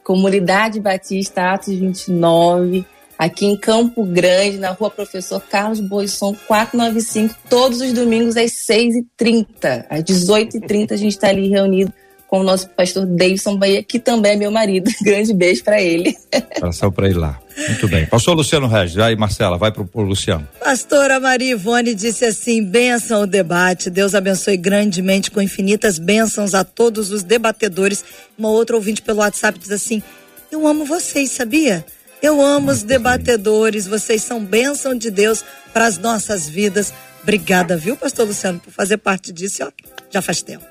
[0.03, 2.85] Comunidade Batista, Atos 29,
[3.21, 9.85] aqui em Campo Grande, na rua Professor Carlos Boisson, 495, todos os domingos às 6h30.
[9.91, 11.93] Às 18h30 a gente está ali reunido
[12.27, 14.91] com o nosso pastor Davidson Bahia, que também é meu marido.
[15.05, 16.17] Grande beijo para ele.
[16.59, 17.39] Passou para ir lá.
[17.69, 18.07] Muito bem.
[18.07, 20.49] Pastor Luciano Regis, aí Marcela, vai pro, pro Luciano.
[20.59, 26.65] Pastora Maria Ivone disse assim: benção o debate, Deus abençoe grandemente com infinitas bênçãos a
[26.65, 28.03] todos os debatedores.
[28.39, 30.03] Uma outra ouvinte pelo WhatsApp diz assim:
[30.51, 31.85] eu amo vocês, sabia?
[32.23, 36.93] Eu amo os debatedores, vocês são bênção de Deus para as nossas vidas.
[37.23, 39.71] Obrigada, viu, pastor Luciano, por fazer parte disso, ó,
[40.11, 40.65] já faz tempo.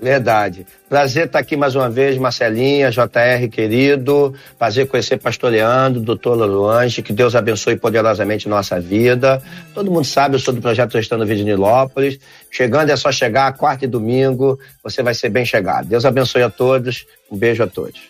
[0.00, 0.64] Verdade.
[0.88, 4.32] Prazer estar aqui mais uma vez, Marcelinha, JR querido.
[4.56, 7.02] Prazer conhecer pastoreando, doutor Luange.
[7.02, 9.42] Que Deus abençoe poderosamente nossa vida.
[9.74, 12.18] Todo mundo sabe, eu sou do projeto Gestando Vida de Nilópolis.
[12.48, 15.88] Chegando é só chegar, quarta e domingo, você vai ser bem chegado.
[15.88, 17.04] Deus abençoe a todos.
[17.30, 18.00] Um beijo a todos.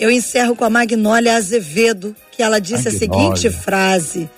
[0.00, 3.32] Eu encerro com a Magnólia Azevedo, que ela disse Magnólia.
[3.32, 4.28] a seguinte frase: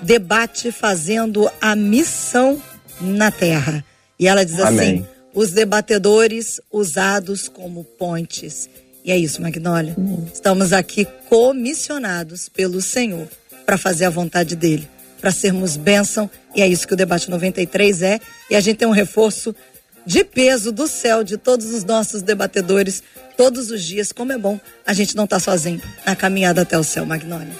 [0.00, 2.60] debate fazendo a missão
[3.00, 3.84] na terra.
[4.18, 4.80] E ela diz Amém.
[4.80, 8.68] assim os debatedores usados como pontes.
[9.04, 9.94] E é isso, Magnólia.
[9.96, 10.26] Uhum.
[10.32, 13.26] Estamos aqui comissionados pelo Senhor
[13.64, 14.88] para fazer a vontade dele,
[15.20, 18.20] para sermos bênção, e é isso que o debate 93 é.
[18.50, 19.54] E a gente tem um reforço
[20.04, 23.02] de peso do céu de todos os nossos debatedores
[23.42, 24.12] todos os dias.
[24.12, 27.50] Como é bom a gente não estar tá sozinho na caminhada até o céu, Magnólia.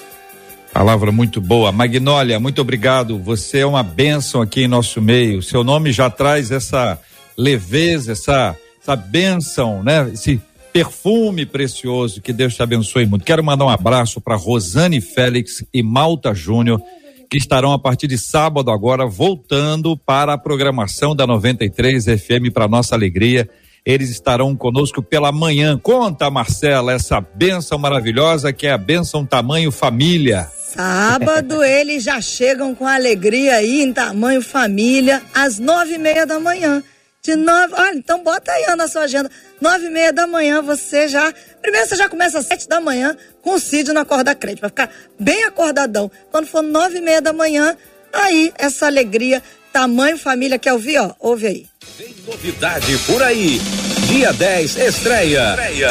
[0.71, 1.73] Palavra muito boa.
[1.73, 3.19] Magnólia, muito obrigado.
[3.19, 5.43] Você é uma bênção aqui em nosso meio.
[5.43, 6.97] Seu nome já traz essa
[7.37, 10.09] leveza, essa, essa bênção, né?
[10.13, 12.21] Esse perfume precioso.
[12.21, 13.25] Que Deus te abençoe muito.
[13.25, 16.81] Quero mandar um abraço para Rosane Félix e Malta Júnior,
[17.29, 22.69] que estarão a partir de sábado agora voltando para a programação da 93 FM para
[22.69, 23.49] nossa alegria.
[23.85, 25.77] Eles estarão conosco pela manhã.
[25.77, 30.49] Conta, Marcela, essa bênção maravilhosa que é a bênção tamanho família.
[30.73, 36.39] Sábado eles já chegam com alegria aí em tamanho família às nove e meia da
[36.39, 36.81] manhã
[37.21, 37.73] de nove.
[37.73, 39.29] Olha, então bota aí na sua agenda.
[39.59, 41.33] Nove e meia da manhã você já.
[41.61, 44.61] Primeiro você já começa às sete da manhã com o Cid na corda crente.
[44.61, 46.09] Vai ficar bem acordadão.
[46.31, 47.75] Quando for nove e meia da manhã,
[48.13, 49.43] aí essa alegria.
[49.73, 50.59] Tamanho família.
[50.59, 50.99] Quer ouvir?
[50.99, 51.65] Ó, ouve aí.
[51.97, 53.59] Tem novidade por aí.
[54.07, 55.49] Dia 10, estreia.
[55.49, 55.89] estreia.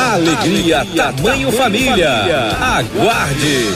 [0.00, 2.10] Alegria, Alegria tamanho, tamanho família.
[2.10, 2.38] família.
[2.60, 3.66] Aguarde.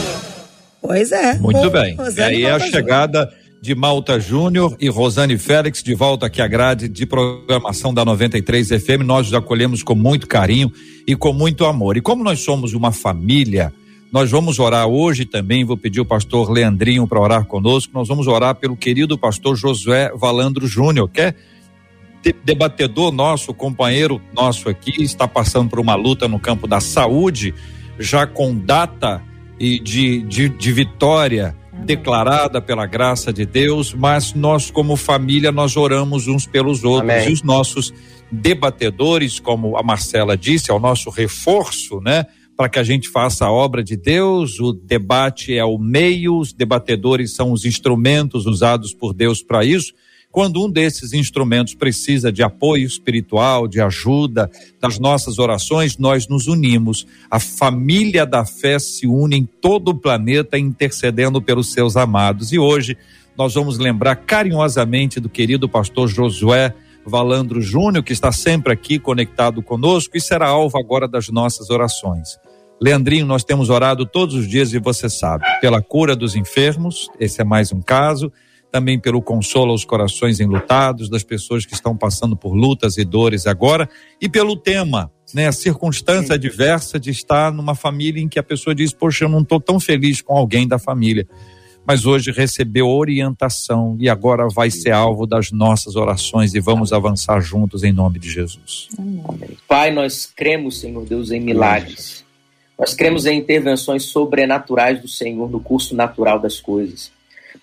[0.81, 1.33] Pois é.
[1.33, 1.97] Muito bem.
[2.17, 3.29] E aí é a chegada
[3.61, 8.69] de Malta Júnior e Rosane Félix de volta aqui à grade de programação da 93
[8.69, 9.03] FM.
[9.05, 10.71] Nós os acolhemos com muito carinho
[11.05, 11.97] e com muito amor.
[11.97, 13.73] E como nós somos uma família,
[14.13, 15.65] nós vamos orar hoje também.
[15.65, 17.91] Vou pedir o pastor Leandrinho para orar conosco.
[17.95, 21.35] Nós vamos orar pelo querido pastor Josué Valandro Júnior, que é
[22.45, 27.55] debatedor nosso, companheiro nosso aqui, está passando por uma luta no campo da saúde,
[27.97, 29.19] já com data
[29.59, 35.75] e de, de, de vitória declarada pela graça de Deus, mas nós como família nós
[35.75, 37.29] oramos uns pelos outros Amém.
[37.29, 37.91] e os nossos
[38.31, 42.25] debatedores, como a Marcela disse, é o nosso reforço, né?
[42.55, 46.53] Para que a gente faça a obra de Deus, o debate é o meio, os
[46.53, 49.93] debatedores são os instrumentos usados por Deus para isso.
[50.33, 54.49] Quando um desses instrumentos precisa de apoio espiritual, de ajuda,
[54.81, 57.05] das nossas orações, nós nos unimos.
[57.29, 62.51] A família da fé se une em todo o planeta intercedendo pelos seus amados.
[62.51, 62.97] E hoje
[63.37, 66.73] nós vamos lembrar carinhosamente do querido pastor Josué
[67.05, 72.39] Valandro Júnior, que está sempre aqui conectado conosco e será alvo agora das nossas orações.
[72.83, 77.39] Leandrinho, nós temos orado todos os dias e você sabe, pela cura dos enfermos, esse
[77.39, 78.29] é mais um caso
[78.69, 83.45] também pelo consolo aos corações enlutados, das pessoas que estão passando por lutas e dores
[83.45, 83.87] agora,
[84.19, 88.73] e pelo tema, né, a circunstância adversa de estar numa família em que a pessoa
[88.73, 91.27] diz: Poxa, eu não estou tão feliz com alguém da família.
[91.85, 97.41] Mas hoje recebeu orientação e agora vai ser alvo das nossas orações e vamos avançar
[97.41, 98.87] juntos em nome de Jesus.
[99.67, 102.22] Pai, nós cremos, Senhor Deus, em milagres.
[102.83, 107.13] Nós cremos em intervenções sobrenaturais do Senhor no curso natural das coisas.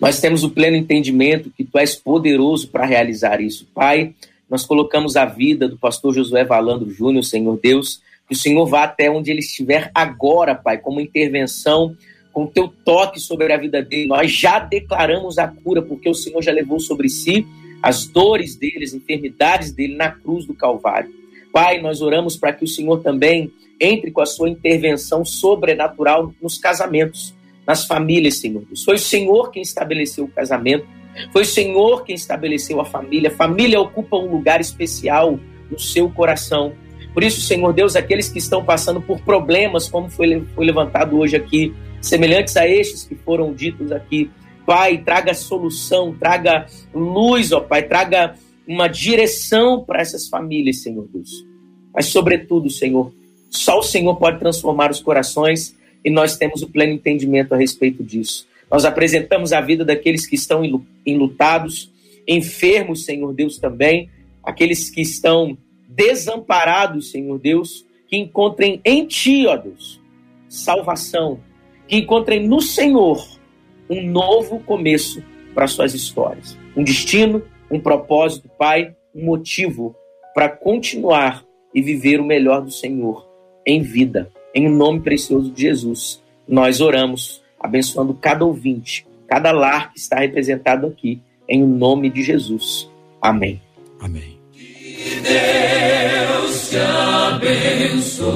[0.00, 3.68] Nós temos o pleno entendimento que tu és poderoso para realizar isso.
[3.74, 4.14] Pai,
[4.48, 8.84] nós colocamos a vida do pastor Josué Valandro Júnior, Senhor Deus, que o Senhor vá
[8.84, 11.94] até onde ele estiver agora, Pai, como intervenção,
[12.32, 14.06] com o teu toque sobre a vida dele.
[14.06, 17.46] Nós já declaramos a cura, porque o Senhor já levou sobre si
[17.82, 21.10] as dores dele, as enfermidades dele na cruz do Calvário.
[21.52, 26.58] Pai, nós oramos para que o Senhor também entre com a sua intervenção sobrenatural nos
[26.58, 27.34] casamentos,
[27.66, 28.62] nas famílias, Senhor.
[28.84, 30.86] Foi o Senhor quem estabeleceu o casamento,
[31.32, 33.30] foi o Senhor quem estabeleceu a família.
[33.30, 35.38] Família ocupa um lugar especial
[35.70, 36.72] no seu coração.
[37.12, 41.36] Por isso, Senhor Deus, aqueles que estão passando por problemas, como foi, foi levantado hoje
[41.36, 44.30] aqui, semelhantes a estes que foram ditos aqui,
[44.66, 48.34] Pai, traga solução, traga luz, ó Pai, traga
[48.66, 51.44] uma direção para essas famílias, Senhor Deus.
[51.92, 53.12] Mas, sobretudo, Senhor,
[53.50, 58.02] só o Senhor pode transformar os corações e nós temos o pleno entendimento a respeito
[58.04, 58.46] disso.
[58.70, 60.62] Nós apresentamos a vida daqueles que estão
[61.04, 61.90] enlutados,
[62.26, 64.08] enfermos, Senhor Deus, também,
[64.44, 70.00] aqueles que estão desamparados, Senhor Deus, que encontrem em Ti, ó Deus,
[70.48, 71.40] salvação,
[71.88, 73.20] que encontrem no Senhor
[73.88, 75.22] um novo começo
[75.52, 79.96] para suas histórias, um destino, um propósito, Pai, um motivo
[80.32, 81.44] para continuar
[81.74, 83.29] e viver o melhor do Senhor
[83.66, 84.30] em vida.
[84.54, 90.86] Em nome precioso de Jesus, nós oramos, abençoando cada ouvinte, cada lar que está representado
[90.86, 92.90] aqui, em nome de Jesus.
[93.20, 93.60] Amém.
[94.00, 94.38] Amém.
[94.52, 98.30] Que Deus te abençoe.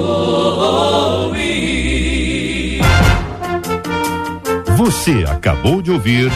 [4.77, 6.31] Você acabou de ouvir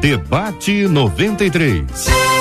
[0.00, 2.31] Debate 93.